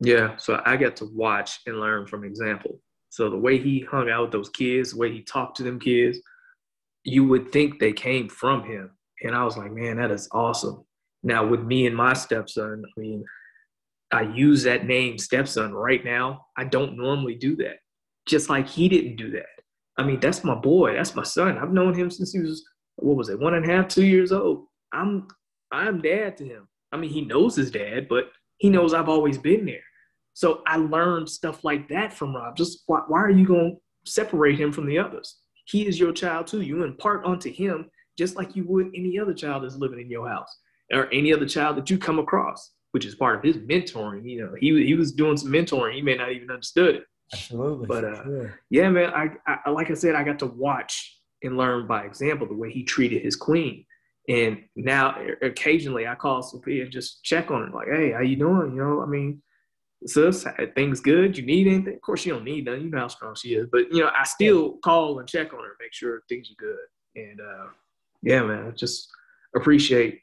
Yeah, 0.00 0.36
so 0.36 0.60
I 0.64 0.76
got 0.76 0.96
to 0.96 1.06
watch 1.12 1.60
and 1.66 1.80
learn 1.80 2.06
from 2.06 2.24
example. 2.24 2.80
So 3.10 3.30
the 3.30 3.38
way 3.38 3.58
he 3.58 3.80
hung 3.80 4.10
out 4.10 4.22
with 4.22 4.32
those 4.32 4.50
kids, 4.50 4.92
the 4.92 4.98
way 4.98 5.12
he 5.12 5.22
talked 5.22 5.56
to 5.58 5.62
them 5.62 5.78
kids, 5.78 6.18
you 7.04 7.26
would 7.28 7.52
think 7.52 7.78
they 7.78 7.92
came 7.92 8.28
from 8.28 8.64
him. 8.64 8.90
And 9.22 9.34
I 9.34 9.44
was 9.44 9.56
like, 9.56 9.72
man, 9.72 9.98
that 9.98 10.10
is 10.10 10.28
awesome. 10.32 10.84
Now 11.22 11.46
with 11.46 11.60
me 11.60 11.86
and 11.86 11.96
my 11.96 12.12
stepson, 12.12 12.84
I 12.84 13.00
mean, 13.00 13.24
I 14.12 14.22
use 14.22 14.62
that 14.64 14.86
name 14.86 15.18
stepson 15.18 15.72
right 15.72 16.04
now. 16.04 16.46
I 16.56 16.64
don't 16.64 16.96
normally 16.96 17.34
do 17.34 17.56
that. 17.56 17.76
Just 18.26 18.50
like 18.50 18.68
he 18.68 18.88
didn't 18.88 19.16
do 19.16 19.30
that. 19.32 19.46
I 19.96 20.02
mean, 20.02 20.20
that's 20.20 20.44
my 20.44 20.54
boy. 20.54 20.94
That's 20.94 21.14
my 21.14 21.22
son. 21.22 21.58
I've 21.58 21.72
known 21.72 21.94
him 21.94 22.10
since 22.10 22.32
he 22.32 22.40
was 22.40 22.64
what 22.96 23.16
was 23.16 23.28
it, 23.28 23.38
one 23.38 23.54
and 23.54 23.68
a 23.68 23.72
half, 23.72 23.88
two 23.88 24.04
years 24.04 24.32
old. 24.32 24.66
I'm 24.92 25.28
I'm 25.72 26.00
dad 26.00 26.36
to 26.38 26.44
him. 26.44 26.68
I 26.94 26.96
mean, 26.96 27.10
he 27.10 27.22
knows 27.22 27.56
his 27.56 27.70
dad, 27.70 28.08
but 28.08 28.30
he 28.58 28.70
knows 28.70 28.94
I've 28.94 29.08
always 29.08 29.36
been 29.36 29.66
there. 29.66 29.82
So 30.32 30.62
I 30.66 30.76
learned 30.76 31.28
stuff 31.28 31.64
like 31.64 31.88
that 31.88 32.12
from 32.12 32.34
Rob. 32.34 32.56
Just 32.56 32.84
why, 32.86 33.00
why 33.08 33.20
are 33.20 33.30
you 33.30 33.46
going 33.46 33.76
to 34.04 34.10
separate 34.10 34.58
him 34.58 34.72
from 34.72 34.86
the 34.86 34.98
others? 34.98 35.36
He 35.66 35.86
is 35.86 35.98
your 35.98 36.12
child 36.12 36.46
too. 36.46 36.60
You 36.60 36.84
impart 36.84 37.24
onto 37.24 37.52
him 37.52 37.90
just 38.16 38.36
like 38.36 38.54
you 38.54 38.64
would 38.66 38.92
any 38.94 39.18
other 39.18 39.34
child 39.34 39.64
that's 39.64 39.76
living 39.76 40.00
in 40.00 40.08
your 40.08 40.28
house 40.28 40.56
or 40.92 41.12
any 41.12 41.32
other 41.32 41.48
child 41.48 41.76
that 41.76 41.90
you 41.90 41.98
come 41.98 42.20
across, 42.20 42.72
which 42.92 43.04
is 43.04 43.16
part 43.16 43.36
of 43.36 43.42
his 43.42 43.56
mentoring. 43.56 44.28
You 44.28 44.42
know, 44.42 44.54
he 44.58 44.84
he 44.86 44.94
was 44.94 45.12
doing 45.12 45.36
some 45.36 45.50
mentoring. 45.50 45.94
He 45.94 46.02
may 46.02 46.16
not 46.16 46.32
even 46.32 46.50
understood 46.50 46.96
it. 46.96 47.04
Absolutely. 47.32 47.86
But 47.86 48.04
uh, 48.04 48.24
sure. 48.24 48.60
yeah, 48.70 48.88
man, 48.88 49.12
I, 49.12 49.30
I 49.46 49.70
like 49.70 49.90
I 49.90 49.94
said, 49.94 50.14
I 50.14 50.22
got 50.22 50.38
to 50.40 50.46
watch 50.46 51.20
and 51.42 51.56
learn 51.56 51.86
by 51.86 52.04
example 52.04 52.46
the 52.46 52.54
way 52.54 52.70
he 52.70 52.84
treated 52.84 53.22
his 53.22 53.34
queen. 53.34 53.84
And 54.28 54.64
now 54.74 55.16
occasionally 55.42 56.06
I 56.06 56.14
call 56.14 56.42
Sophia 56.42 56.84
and 56.84 56.92
just 56.92 57.22
check 57.22 57.50
on 57.50 57.66
her, 57.66 57.70
like, 57.70 57.88
hey, 57.88 58.12
how 58.12 58.20
you 58.20 58.36
doing? 58.36 58.74
You 58.74 58.82
know, 58.82 59.02
I 59.02 59.06
mean, 59.06 59.42
sis, 60.06 60.46
things 60.74 61.00
good? 61.00 61.36
You 61.36 61.44
need 61.44 61.66
anything? 61.66 61.94
Of 61.94 62.00
course, 62.00 62.20
she 62.20 62.30
don't 62.30 62.44
need 62.44 62.64
nothing. 62.64 62.84
You 62.84 62.90
know 62.90 63.00
how 63.00 63.08
strong 63.08 63.34
she 63.34 63.54
is. 63.54 63.66
But, 63.70 63.92
you 63.92 64.00
know, 64.00 64.10
I 64.18 64.24
still 64.24 64.78
call 64.84 65.18
and 65.18 65.28
check 65.28 65.52
on 65.52 65.60
her, 65.60 65.76
make 65.78 65.92
sure 65.92 66.22
things 66.28 66.50
are 66.50 66.64
good. 66.64 66.86
And 67.16 67.40
uh, 67.40 67.66
yeah, 68.22 68.42
man, 68.42 68.68
I 68.68 68.70
just 68.70 69.08
appreciate 69.54 70.20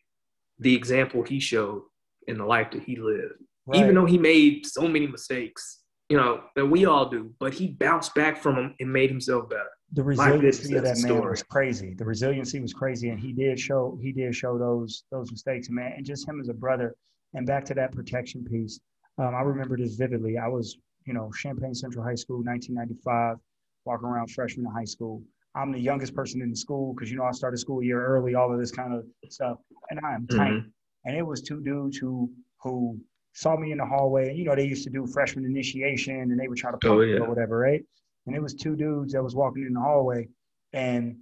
the 0.60 0.75
example 0.75 1.24
he 1.24 1.39
showed 1.39 1.84
in 2.27 2.38
the 2.38 2.46
life 2.46 2.72
that 2.72 2.84
he 2.84 2.96
lived. 2.96 3.34
Right. 3.67 3.81
Even 3.81 3.96
though 3.96 4.05
he 4.05 4.17
made 4.17 4.65
so 4.65 4.88
many 4.88 5.05
mistakes, 5.05 5.80
you 6.12 6.18
know, 6.18 6.41
that 6.58 6.65
we 6.65 6.84
all 6.84 7.08
do, 7.08 7.34
but 7.39 7.53
he 7.53 7.70
bounced 7.70 8.13
back 8.15 8.36
from 8.36 8.56
them 8.56 8.75
and 8.82 8.91
made 8.91 9.10
himself 9.10 9.50
better. 9.50 9.70
The 9.94 10.03
resiliency 10.03 10.75
of 10.75 10.84
that 10.84 10.98
man 10.98 11.06
story. 11.08 11.32
was 11.32 11.41
crazy. 11.41 11.94
The 11.94 12.03
resiliency 12.03 12.60
was 12.60 12.74
crazy, 12.74 13.12
and 13.12 13.18
he 13.18 13.32
did 13.32 13.58
show 13.58 13.98
he 14.01 14.12
did 14.12 14.36
show 14.36 14.58
those 14.58 15.06
those 15.10 15.32
mistakes, 15.32 15.70
man. 15.70 15.94
And 15.96 16.06
just 16.06 16.27
him 16.27 16.41
as 16.41 16.50
a 16.50 16.53
brother, 16.53 16.96
and 17.34 17.48
back 17.48 17.63
to 17.65 17.74
that 17.75 17.94
protection 17.94 18.44
piece. 18.44 18.82
Um, 19.20 19.34
I 19.34 19.39
remember 19.39 19.77
this 19.77 19.96
vividly. 19.96 20.38
I 20.38 20.50
was, 20.50 20.77
you 21.06 21.13
know, 21.13 21.32
Champaign 21.32 21.74
Central 21.74 22.03
High 22.03 22.15
School, 22.15 22.44
1995, 22.44 23.38
walking 23.86 24.10
around 24.10 24.32
freshman 24.32 24.65
in 24.65 24.72
high 24.74 24.84
school. 24.84 25.24
I'm 25.56 25.72
the 25.72 25.80
youngest 25.80 26.13
person 26.13 26.41
in 26.41 26.50
the 26.50 26.58
school 26.58 26.94
because 26.94 27.10
you 27.10 27.15
know 27.15 27.24
I 27.24 27.32
started 27.32 27.58
school 27.58 27.80
a 27.80 27.86
year 27.86 28.06
early, 28.06 28.36
all 28.36 28.53
of 28.53 28.60
this 28.60 28.72
kind 28.72 28.94
of 28.94 29.06
stuff, 29.30 29.60
and 29.89 30.01
I 30.06 30.15
am 30.15 30.27
mm-hmm. 30.27 30.38
tiny. 30.38 30.65
And 31.06 31.15
it 31.15 31.25
was 31.25 31.41
two 31.41 31.62
dudes 31.62 31.96
who 31.96 32.30
who 32.62 33.00
saw 33.33 33.55
me 33.57 33.71
in 33.71 33.77
the 33.77 33.85
hallway. 33.85 34.29
And 34.29 34.38
You 34.38 34.45
know, 34.45 34.55
they 34.55 34.65
used 34.65 34.83
to 34.83 34.89
do 34.89 35.07
freshman 35.07 35.45
initiation 35.45 36.19
and 36.19 36.39
they 36.39 36.47
would 36.47 36.57
try 36.57 36.71
to 36.71 36.77
pump 36.77 36.93
oh, 36.93 37.01
yeah. 37.01 37.19
or 37.19 37.29
whatever, 37.29 37.57
right? 37.57 37.83
And 38.27 38.35
it 38.35 38.41
was 38.41 38.53
two 38.53 38.75
dudes 38.75 39.13
that 39.13 39.23
was 39.23 39.35
walking 39.35 39.65
in 39.65 39.73
the 39.73 39.79
hallway 39.79 40.27
and 40.73 41.17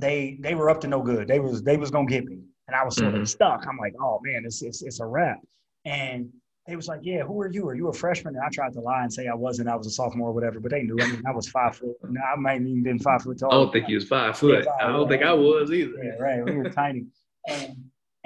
they 0.00 0.36
they 0.40 0.54
were 0.54 0.68
up 0.68 0.80
to 0.82 0.88
no 0.88 1.02
good. 1.02 1.26
They 1.26 1.40
was 1.40 1.62
they 1.62 1.76
was 1.76 1.90
gonna 1.90 2.06
get 2.06 2.24
me. 2.24 2.40
And 2.68 2.76
I 2.76 2.84
was 2.84 2.96
sort 2.96 3.12
mm-hmm. 3.12 3.22
of 3.22 3.28
stuck. 3.28 3.66
I'm 3.66 3.78
like, 3.78 3.94
oh 4.00 4.20
man, 4.22 4.42
it's, 4.44 4.62
it's 4.62 4.82
it's 4.82 5.00
a 5.00 5.06
wrap. 5.06 5.40
And 5.84 6.30
they 6.66 6.74
was 6.74 6.88
like, 6.88 7.00
yeah, 7.02 7.22
who 7.22 7.40
are 7.40 7.50
you? 7.50 7.68
Are 7.68 7.74
you 7.74 7.88
a 7.88 7.92
freshman? 7.92 8.34
And 8.34 8.44
I 8.44 8.48
tried 8.48 8.72
to 8.72 8.80
lie 8.80 9.02
and 9.02 9.12
say 9.12 9.28
I 9.28 9.34
wasn't. 9.34 9.68
I 9.68 9.76
was 9.76 9.86
a 9.86 9.90
sophomore 9.90 10.30
or 10.30 10.32
whatever, 10.32 10.58
but 10.58 10.72
they 10.72 10.82
knew. 10.82 10.96
I 11.00 11.06
mean, 11.06 11.22
I 11.26 11.30
was 11.30 11.48
five 11.48 11.76
foot. 11.76 11.96
No, 12.02 12.20
I 12.20 12.36
might 12.36 12.60
even 12.60 12.82
been 12.82 12.98
five 12.98 13.22
foot 13.22 13.38
tall. 13.38 13.52
I 13.52 13.54
don't 13.54 13.72
think 13.72 13.86
he 13.86 13.94
was 13.94 14.08
five 14.08 14.36
foot. 14.36 14.66
I 14.80 14.88
don't 14.88 15.08
think 15.08 15.22
I 15.22 15.32
was 15.32 15.70
either. 15.70 15.92
Yeah, 16.02 16.16
right. 16.18 16.44
We 16.44 16.56
were 16.56 16.68
tiny. 16.70 17.06
And 17.48 17.76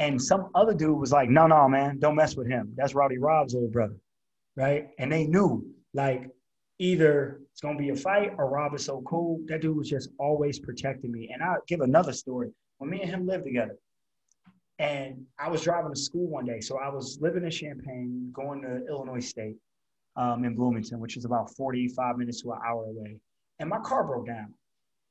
and 0.00 0.20
some 0.20 0.48
other 0.54 0.72
dude 0.72 0.98
was 0.98 1.12
like, 1.12 1.28
no, 1.28 1.46
no, 1.46 1.68
man, 1.68 1.98
don't 1.98 2.16
mess 2.16 2.34
with 2.34 2.48
him. 2.48 2.72
That's 2.74 2.94
Rowdy 2.94 3.18
Rob's 3.18 3.54
old 3.54 3.70
brother. 3.70 3.96
Right. 4.56 4.88
And 4.98 5.12
they 5.12 5.26
knew 5.26 5.64
like 5.92 6.30
either 6.78 7.40
it's 7.52 7.60
going 7.60 7.76
to 7.76 7.82
be 7.82 7.90
a 7.90 7.94
fight 7.94 8.32
or 8.38 8.48
Rob 8.48 8.74
is 8.74 8.82
so 8.82 9.02
cool. 9.02 9.40
That 9.46 9.60
dude 9.60 9.76
was 9.76 9.90
just 9.90 10.08
always 10.18 10.58
protecting 10.58 11.12
me. 11.12 11.30
And 11.32 11.42
I'll 11.42 11.60
give 11.68 11.82
another 11.82 12.14
story. 12.14 12.50
When 12.78 12.88
me 12.88 13.02
and 13.02 13.10
him 13.10 13.26
lived 13.26 13.44
together, 13.44 13.76
and 14.78 15.26
I 15.38 15.50
was 15.50 15.60
driving 15.60 15.92
to 15.92 16.00
school 16.00 16.26
one 16.26 16.46
day. 16.46 16.60
So 16.60 16.78
I 16.78 16.88
was 16.88 17.18
living 17.20 17.44
in 17.44 17.50
Champaign, 17.50 18.32
going 18.32 18.62
to 18.62 18.86
Illinois 18.88 19.20
State 19.20 19.56
um, 20.16 20.44
in 20.46 20.54
Bloomington, 20.54 20.98
which 20.98 21.18
is 21.18 21.26
about 21.26 21.54
45 21.54 22.16
minutes 22.16 22.40
to 22.40 22.52
an 22.52 22.60
hour 22.66 22.84
away. 22.84 23.18
And 23.58 23.68
my 23.68 23.80
car 23.80 24.04
broke 24.04 24.26
down 24.26 24.54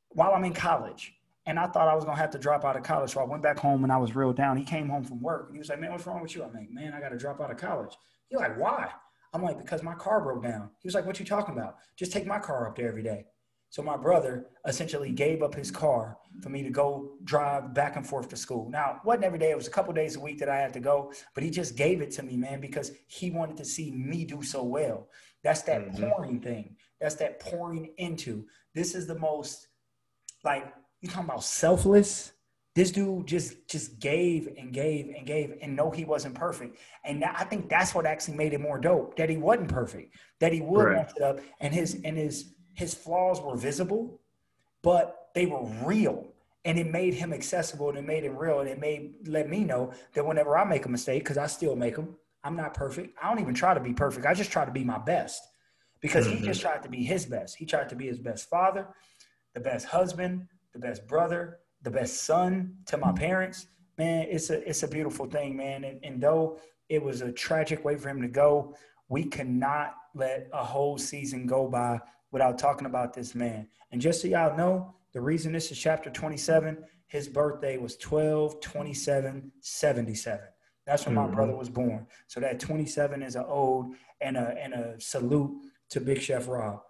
while 0.10 0.34
I'm 0.34 0.43
in 0.45 0.54
college. 0.54 1.13
And 1.50 1.58
I 1.58 1.66
thought 1.66 1.88
I 1.88 1.96
was 1.96 2.06
gonna 2.06 2.16
have 2.16 2.30
to 2.32 2.38
drop 2.38 2.64
out 2.64 2.78
of 2.78 2.84
college. 2.84 3.10
So 3.12 3.22
I 3.22 3.24
went 3.24 3.42
back 3.42 3.58
home 3.58 3.84
and 3.84 3.92
I 3.92 3.98
was 3.98 4.16
real 4.16 4.32
down. 4.32 4.56
He 4.56 4.64
came 4.64 4.88
home 4.88 5.04
from 5.04 5.20
work 5.20 5.48
and 5.48 5.56
he 5.56 5.60
was 5.60 5.68
like, 5.68 5.80
Man, 5.80 5.92
what's 5.92 6.06
wrong 6.06 6.22
with 6.22 6.36
you? 6.36 6.44
I'm 6.44 6.54
like, 6.54 6.70
Man, 6.70 6.94
I 6.94 7.02
gotta 7.02 7.18
drop 7.18 7.42
out 7.42 7.50
of 7.50 7.58
college. 7.58 7.98
He's 8.30 8.40
like, 8.40 8.56
Why? 8.60 8.88
I'm 9.34 9.42
like, 9.42 9.58
because 9.58 9.82
my 9.82 9.96
car 9.96 10.22
broke 10.22 10.44
down. 10.44 10.70
He 10.80 10.88
was 10.88 10.94
like, 10.94 11.08
What 11.08 11.20
you 11.20 11.26
talking 11.26 11.58
about? 11.58 11.78
Just 11.98 12.12
take 12.12 12.28
my 12.28 12.38
car 12.38 12.68
up 12.68 12.76
there 12.76 12.88
every 12.88 13.02
day. 13.02 13.26
So 13.72 13.82
my 13.82 13.98
brother 13.98 14.46
essentially 14.68 15.12
gave 15.12 15.42
up 15.42 15.56
his 15.56 15.72
car 15.72 16.18
for 16.44 16.50
me 16.50 16.62
to 16.62 16.70
go 16.70 17.14
drive 17.24 17.74
back 17.74 17.96
and 17.96 18.06
forth 18.06 18.30
to 18.30 18.38
school. 18.38 18.70
Now, 18.70 18.98
it 18.98 19.06
wasn't 19.06 19.24
every 19.24 19.40
day, 19.40 19.50
it 19.50 19.58
was 19.58 19.68
a 19.68 19.72
couple 19.72 19.92
days 19.94 20.18
a 20.18 20.20
week 20.20 20.38
that 20.40 20.50
I 20.50 20.58
had 20.58 20.74
to 20.74 20.80
go, 20.80 21.12
but 21.34 21.44
he 21.44 21.50
just 21.50 21.76
gave 21.76 22.02
it 22.02 22.12
to 22.12 22.24
me, 22.24 22.38
man, 22.38 22.62
because 22.62 22.92
he 23.08 23.32
wanted 23.32 23.58
to 23.58 23.66
see 23.66 23.92
me 23.92 24.24
do 24.24 24.44
so 24.44 24.64
well. 24.64 25.08
That's 25.44 25.64
that 25.64 25.82
mm-hmm. 25.82 26.10
pouring 26.10 26.42
thing. 26.42 26.76
That's 27.02 27.16
that 27.16 27.40
pouring 27.40 27.94
into. 27.98 28.46
This 28.74 28.94
is 28.94 29.08
the 29.08 29.18
most 29.18 29.68
like 30.44 30.74
you 31.02 31.10
talking 31.10 31.30
about 31.30 31.44
selfless? 31.44 32.34
This 32.76 32.92
dude 32.92 33.26
just 33.28 33.68
just 33.68 34.00
gave 34.00 34.48
and 34.58 34.72
gave 34.72 35.14
and 35.16 35.26
gave 35.26 35.58
and 35.62 35.76
no, 35.76 35.90
he 35.90 36.06
wasn't 36.06 36.36
perfect. 36.36 36.78
And 37.04 37.24
I 37.24 37.44
think 37.44 37.68
that's 37.68 37.96
what 37.96 38.06
actually 38.06 38.38
made 38.38 38.54
it 38.54 38.62
more 38.62 38.80
dope. 38.80 39.18
That 39.18 39.30
he 39.30 39.38
wasn't 39.38 39.70
perfect. 39.70 40.16
That 40.40 40.54
he 40.54 40.62
would 40.62 40.94
mess 40.94 41.14
it 41.16 41.24
up 41.24 41.40
and 41.60 41.74
his 41.74 42.00
and 42.04 42.18
his 42.18 42.54
his 42.76 42.94
flaws 42.94 43.42
were 43.42 43.58
visible, 43.58 44.22
but 44.82 45.30
they 45.36 45.46
were 45.46 45.66
real. 45.84 46.34
And 46.66 46.78
it 46.78 46.88
made 46.88 47.14
him 47.14 47.34
accessible 47.34 47.90
and 47.90 47.98
it 47.98 48.06
made 48.06 48.24
him 48.24 48.38
real. 48.38 48.60
And 48.60 48.70
it 48.70 48.80
made 48.80 49.28
let 49.28 49.50
me 49.50 49.64
know 49.64 49.92
that 50.14 50.26
whenever 50.26 50.58
I 50.58 50.64
make 50.64 50.86
a 50.86 50.90
mistake, 50.90 51.24
because 51.24 51.38
I 51.38 51.48
still 51.48 51.76
make 51.76 51.96
them, 51.96 52.16
I'm 52.44 52.56
not 52.56 52.74
perfect. 52.74 53.18
I 53.22 53.30
don't 53.30 53.42
even 53.42 53.56
try 53.56 53.74
to 53.74 53.80
be 53.80 53.94
perfect. 53.94 54.26
I 54.26 54.34
just 54.34 54.52
try 54.52 54.64
to 54.64 54.72
be 54.72 54.84
my 54.84 55.00
best. 55.00 55.42
Because 56.02 56.28
mm-hmm. 56.28 56.38
he 56.38 56.46
just 56.46 56.62
tried 56.62 56.84
to 56.84 56.90
be 56.90 57.04
his 57.04 57.26
best. 57.26 57.58
He 57.58 57.66
tried 57.66 57.90
to 57.90 57.96
be 57.96 58.08
his 58.08 58.20
best 58.20 58.50
father, 58.50 58.88
the 59.54 59.60
best 59.60 59.86
husband, 59.86 60.48
the 60.80 60.88
best 60.88 61.08
brother, 61.08 61.60
the 61.82 61.92
best 61.92 62.24
son 62.24 62.76
to 62.86 62.98
my 62.98 63.12
parents. 63.12 63.68
Man, 63.98 64.28
it's 64.30 64.50
a 64.50 64.68
it's 64.68 64.84
a 64.84 64.88
beautiful 64.88 65.26
thing, 65.26 65.58
man. 65.58 65.84
And, 65.84 66.00
and 66.04 66.22
though 66.22 66.60
it 66.88 67.04
was 67.04 67.22
a 67.22 67.32
tragic 67.32 67.84
way 67.84 67.98
for 67.98 68.10
him 68.10 68.22
to 68.22 68.28
go, 68.28 68.76
we 69.10 69.26
cannot 69.26 69.96
let 70.15 70.48
a 70.54 70.63
whole 70.63 70.98
season 70.98 71.46
go 71.46 71.68
by 71.68 72.00
without 72.32 72.58
talking 72.58 72.88
about 72.88 73.13
this 73.13 73.36
man. 73.36 73.68
And 73.92 74.00
just 74.00 74.22
so 74.22 74.28
y'all 74.28 74.56
know, 74.56 74.94
the 75.13 75.22
reason 75.22 75.52
this 75.52 75.72
is 75.72 75.78
chapter 75.78 76.10
27, 76.10 76.78
his 77.08 77.28
birthday 77.28 77.78
was 77.78 77.98
12 77.98 78.62
27 78.62 79.52
77. 79.60 80.39
That's 80.86 81.06
when 81.06 81.15
mm-hmm. 81.15 81.30
my 81.30 81.36
brother 81.36 81.56
was 81.56 81.70
born. 81.70 82.08
So 82.28 82.39
that 82.39 82.60
27 82.60 83.22
is 83.22 83.36
an 83.36 83.46
ode 83.48 83.88
and 84.22 84.38
a 84.38 84.56
and 84.62 84.74
a 84.74 85.00
salute 85.00 85.52
to 85.89 86.00
Big 86.00 86.22
Chef 86.22 86.48
Rob. 86.48 86.82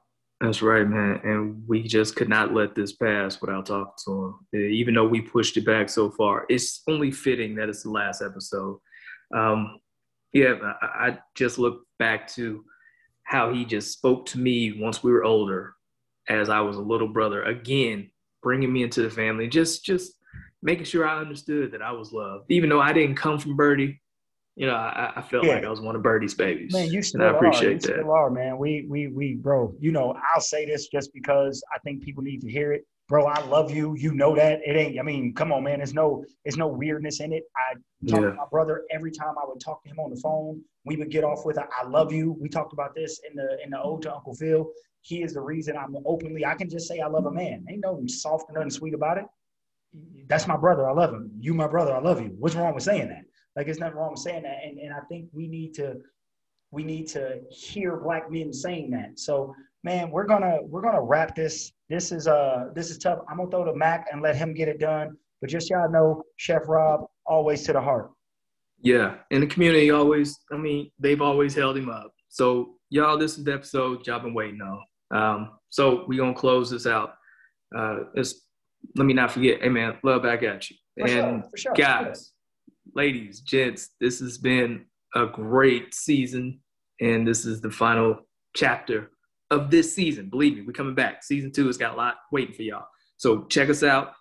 That's 0.42 0.62
right, 0.62 0.88
man. 0.88 1.20
And 1.24 1.64
we 1.68 1.84
just 1.84 2.16
could 2.16 2.30
not 2.30 2.54
let 2.54 2.74
this 2.74 2.94
pass 2.94 3.42
without 3.42 3.66
talking 3.66 3.94
to 4.06 4.38
him. 4.54 4.62
Even 4.72 4.94
though 4.94 5.08
we 5.08 5.20
pushed 5.20 5.58
it 5.58 5.66
back 5.66 5.90
so 5.90 6.10
far, 6.12 6.46
it's 6.50 6.82
only 6.88 7.12
fitting 7.12 7.56
that 7.56 7.68
it's 7.68 7.84
the 7.84 7.90
last 7.90 8.22
episode. 8.22 8.80
Um, 9.36 9.80
yeah, 10.32 10.56
I, 10.82 10.86
I 10.86 11.20
just 11.36 11.60
look 11.60 11.84
back 11.98 12.28
to 12.30 12.64
how 13.24 13.54
he 13.54 13.66
just 13.66 13.92
spoke 13.92 14.26
to 14.28 14.40
me 14.40 14.80
once 14.80 15.04
we 15.04 15.12
were 15.12 15.26
older, 15.26 15.74
as 16.30 16.50
I 16.50 16.62
was 16.62 16.78
a 16.78 16.82
little 16.82 17.10
brother. 17.10 17.44
Again, 17.44 18.10
bringing 18.42 18.72
me 18.72 18.84
into 18.84 19.02
the 19.02 19.10
family, 19.10 19.48
just 19.48 19.84
just 19.84 20.14
making 20.62 20.86
sure 20.86 21.08
I 21.08 21.20
understood 21.20 21.74
that 21.74 21.82
I 21.82 21.92
was 21.92 22.14
loved, 22.14 22.46
even 22.50 22.70
though 22.70 22.82
I 22.82 22.94
didn't 22.94 23.16
come 23.16 23.40
from 23.40 23.58
Birdie 23.58 24.02
you 24.60 24.66
know, 24.68 24.76
I, 24.76 25.14
I 25.16 25.22
felt 25.22 25.46
yeah. 25.46 25.54
like 25.56 25.64
I 25.64 25.70
was 25.70 25.80
one 25.80 25.96
of 25.96 26.04
Birdie's 26.04 26.34
babies. 26.34 26.74
Man, 26.74 26.90
you 26.90 27.02
still 27.02 27.22
and 27.22 27.30
I 27.30 27.34
appreciate 27.34 27.68
are. 27.68 27.72
You 27.72 27.80
that. 27.80 27.84
Still 27.84 28.12
are, 28.12 28.30
man. 28.30 28.58
We 28.58 28.86
we 28.90 29.08
we 29.08 29.36
bro. 29.36 29.74
You 29.80 29.94
know, 29.94 30.14
I'll 30.36 30.42
say 30.42 30.66
this 30.66 30.90
just 30.90 31.14
because 31.14 31.64
I 31.74 31.80
think 31.80 32.04
people 32.04 32.24
need 32.24 32.42
to 32.42 32.52
hear 32.52 32.74
it. 32.74 32.86
Bro, 33.08 33.28
I 33.28 33.42
love 33.46 33.72
you. 33.72 33.96
You 33.98 34.14
know 34.14 34.36
that. 34.36 34.60
It 34.66 34.76
ain't, 34.76 35.00
I 35.00 35.02
mean, 35.02 35.34
come 35.34 35.54
on, 35.54 35.64
man. 35.64 35.78
There's 35.78 35.94
no 35.94 36.26
there's 36.44 36.58
no 36.58 36.68
weirdness 36.68 37.22
in 37.22 37.32
it. 37.32 37.44
I 37.56 37.76
talk 38.10 38.20
yeah. 38.22 38.32
to 38.32 38.34
my 38.34 38.44
brother 38.52 38.84
every 38.92 39.12
time 39.12 39.36
I 39.42 39.48
would 39.48 39.62
talk 39.62 39.82
to 39.84 39.90
him 39.90 39.98
on 39.98 40.10
the 40.10 40.20
phone. 40.20 40.62
We 40.84 40.98
would 40.98 41.10
get 41.10 41.24
off 41.24 41.46
with 41.46 41.56
a, 41.56 41.66
I 41.82 41.88
love 41.88 42.12
you. 42.12 42.36
We 42.38 42.50
talked 42.50 42.74
about 42.74 42.94
this 42.94 43.22
in 43.30 43.38
the 43.38 43.60
in 43.64 43.70
the 43.70 43.82
ode 43.82 44.02
to 44.02 44.14
Uncle 44.14 44.36
Phil. 44.36 44.70
he 45.04 45.24
is 45.24 45.36
the 45.36 45.42
reason 45.42 45.78
I'm 45.78 45.96
openly. 46.06 46.46
I 46.46 46.56
can 46.56 46.70
just 46.70 46.86
say 46.86 47.00
I 47.00 47.08
love 47.08 47.28
a 47.28 47.32
man. 47.32 47.66
Ain't 47.70 47.80
no 47.82 48.02
soft 48.08 48.50
and 48.50 48.56
nothing 48.56 48.72
sweet 48.72 48.94
about 48.94 49.20
it. 49.20 49.26
That's 50.28 50.48
my 50.48 50.58
brother. 50.58 50.90
I 50.90 50.92
love 50.92 51.14
him. 51.14 51.32
You, 51.40 51.54
my 51.54 51.68
brother. 51.68 51.96
I 51.96 52.02
love 52.02 52.22
you. 52.22 52.36
What's 52.38 52.56
wrong 52.56 52.74
with 52.74 52.84
saying 52.84 53.08
that? 53.08 53.24
Like, 53.60 53.66
there's 53.66 53.80
nothing 53.80 53.98
wrong 53.98 54.12
with 54.12 54.22
saying 54.22 54.44
that. 54.44 54.60
And 54.64 54.78
and 54.78 54.94
I 54.94 55.02
think 55.10 55.28
we 55.34 55.46
need 55.46 55.74
to 55.74 55.98
we 56.72 56.82
need 56.82 57.08
to 57.08 57.42
hear 57.50 57.98
black 57.98 58.32
men 58.32 58.54
saying 58.54 58.90
that. 58.92 59.20
So, 59.20 59.54
man, 59.84 60.12
we're 60.12 60.24
gonna 60.24 60.60
we're 60.64 60.82
gonna 60.82 61.02
wrap 61.02 61.36
this. 61.36 61.74
This 61.90 62.14
is 62.14 62.26
uh 62.26 62.70
this 62.74 62.90
is 62.90 62.98
tough. 62.98 63.20
I'm 63.30 63.36
gonna 63.36 63.52
throw 63.52 63.66
to 63.66 63.76
Mac 63.76 64.08
and 64.14 64.22
let 64.22 64.38
him 64.38 64.54
get 64.54 64.70
it 64.70 64.80
done. 64.80 65.18
But 65.42 65.50
just 65.50 65.70
y'all 65.70 65.92
know, 65.92 66.24
Chef 66.38 66.70
Rob 66.70 67.02
always 67.26 67.64
to 67.64 67.74
the 67.74 67.82
heart. 67.82 68.12
Yeah, 68.80 69.16
and 69.30 69.44
the 69.44 69.48
community 69.48 69.92
always. 69.92 70.40
I 70.54 70.56
mean, 70.56 70.90
they've 70.98 71.22
always 71.22 71.54
held 71.54 71.76
him 71.76 71.90
up. 71.90 72.14
So 72.30 72.76
y'all, 72.90 73.18
this 73.18 73.38
is 73.38 73.44
the 73.44 73.54
episode 73.54 74.08
y'all 74.08 74.22
been 74.22 74.34
waiting 74.34 74.62
on. 74.62 74.82
Um, 75.12 75.52
so 75.70 76.06
we 76.08 76.16
gonna 76.16 76.34
close 76.34 76.72
this 76.72 76.88
out. 76.88 77.16
Uh, 77.78 78.04
let 78.16 79.06
me 79.06 79.12
not 79.12 79.34
forget. 79.34 79.62
Hey 79.62 79.68
man, 79.68 79.98
love 80.02 80.24
back 80.24 80.44
at 80.44 80.70
you. 80.70 80.78
For 80.98 81.08
and 81.08 81.44
sure, 81.44 81.58
sure. 81.58 81.74
guys, 81.74 82.32
ladies, 82.96 83.42
gents, 83.42 83.90
this 84.00 84.20
has 84.20 84.38
been 84.38 84.86
a 85.16 85.26
great 85.26 85.94
season, 85.94 86.60
and 87.00 87.28
this 87.28 87.46
is 87.46 87.62
the 87.62 87.72
final 87.72 88.20
chapter 88.56 89.12
of 89.52 89.72
this 89.72 89.94
season. 89.96 90.30
Believe 90.30 90.56
me, 90.56 90.64
we're 90.66 90.74
coming 90.74 90.96
back. 90.96 91.24
Season 91.24 91.52
two 91.52 91.68
has 91.68 91.78
got 91.78 91.94
a 91.94 91.98
lot 91.98 92.16
waiting 92.32 92.54
for 92.54 92.64
y'all. 92.64 92.88
So 93.18 93.44
check 93.46 93.70
us 93.70 93.84
out. 93.84 94.14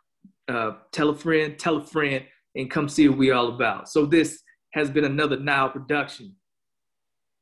Uh, 0.49 0.73
tell 0.93 1.11
a 1.11 1.15
friend, 1.15 1.59
tell 1.59 1.77
a 1.77 1.85
friend, 1.85 2.25
and 2.55 2.71
come 2.71 2.89
see 2.89 3.09
what 3.09 3.19
we 3.19 3.31
all 3.31 3.49
about. 3.49 3.89
So 3.89 4.07
this 4.07 4.43
has 4.73 4.91
been 4.91 5.05
another 5.05 5.39
Nile 5.39 5.71
production. 5.71 6.35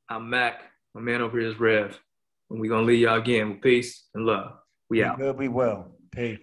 I'm 0.08 0.28
Mac. 0.28 0.62
My 0.94 1.00
man 1.00 1.20
over 1.20 1.38
here 1.38 1.48
is 1.48 1.60
Rev. 1.60 1.98
And 2.50 2.60
we're 2.60 2.70
gonna 2.70 2.86
leave 2.86 3.00
y'all 3.00 3.18
again 3.18 3.50
with 3.50 3.62
peace 3.62 4.08
and 4.14 4.24
love. 4.24 4.52
We 4.88 5.02
out. 5.02 5.18
good, 5.18 5.38
be 5.38 5.48
well. 5.48 5.92
Peace. 6.12 6.38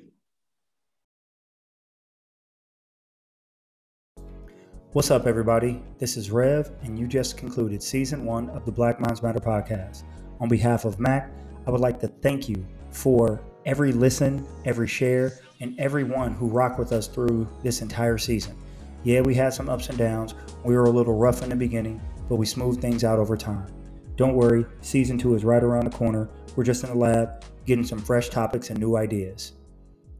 What's 4.94 5.10
up, 5.10 5.26
everybody? 5.26 5.82
This 5.98 6.18
is 6.18 6.30
Rev, 6.30 6.70
and 6.84 7.00
you 7.00 7.08
just 7.08 7.36
concluded 7.36 7.82
season 7.82 8.26
one 8.26 8.52
of 8.52 8.64
the 8.64 8.72
Black 8.72 9.00
Minds 9.00 9.24
Matter 9.24 9.40
podcast. 9.40 10.04
On 10.40 10.48
behalf 10.48 10.86
of 10.86 11.00
Mac, 11.00 11.32
I 11.66 11.72
would 11.72 11.82
like 11.82 12.00
to 12.02 12.08
thank 12.08 12.48
you 12.48 12.64
for 12.92 13.42
every 13.66 13.92
listen, 13.92 14.46
every 14.66 14.88
share, 14.88 15.40
and 15.62 15.74
everyone 15.80 16.36
who 16.36 16.48
rocked 16.48 16.78
with 16.78 16.92
us 16.92 17.08
through 17.08 17.48
this 17.64 17.82
entire 17.82 18.20
season. 18.20 18.56
Yeah, 19.04 19.22
we 19.22 19.34
had 19.34 19.52
some 19.52 19.68
ups 19.68 19.90
and 19.90 19.98
downs. 19.98 20.36
We 20.64 20.76
were 20.76 20.86
a 20.86 20.92
little 20.92 21.16
rough 21.16 21.42
in 21.42 21.50
the 21.50 21.56
beginning, 21.56 22.00
but 22.30 22.36
we 22.36 22.46
smoothed 22.46 22.80
things 22.80 23.04
out 23.04 23.18
over 23.18 23.36
time. 23.36 23.74
Don't 24.16 24.36
worry, 24.36 24.64
season 24.82 25.18
two 25.18 25.34
is 25.34 25.44
right 25.44 25.64
around 25.64 25.86
the 25.86 25.98
corner. 25.98 26.30
We're 26.56 26.66
just 26.66 26.84
in 26.84 26.92
the 26.92 26.96
lab 26.96 27.44
getting 27.66 27.84
some 27.84 27.98
fresh 27.98 28.30
topics 28.30 28.70
and 28.70 28.80
new 28.80 28.96
ideas. 28.96 29.54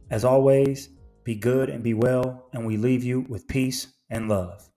As 0.10 0.26
always, 0.26 0.90
be 1.24 1.36
good 1.36 1.70
and 1.70 1.84
be 1.84 1.94
well, 1.94 2.48
and 2.54 2.66
we 2.66 2.78
leave 2.78 3.04
you 3.04 3.22
with 3.30 3.48
peace 3.48 3.94
and 4.14 4.30
love. 4.30 4.73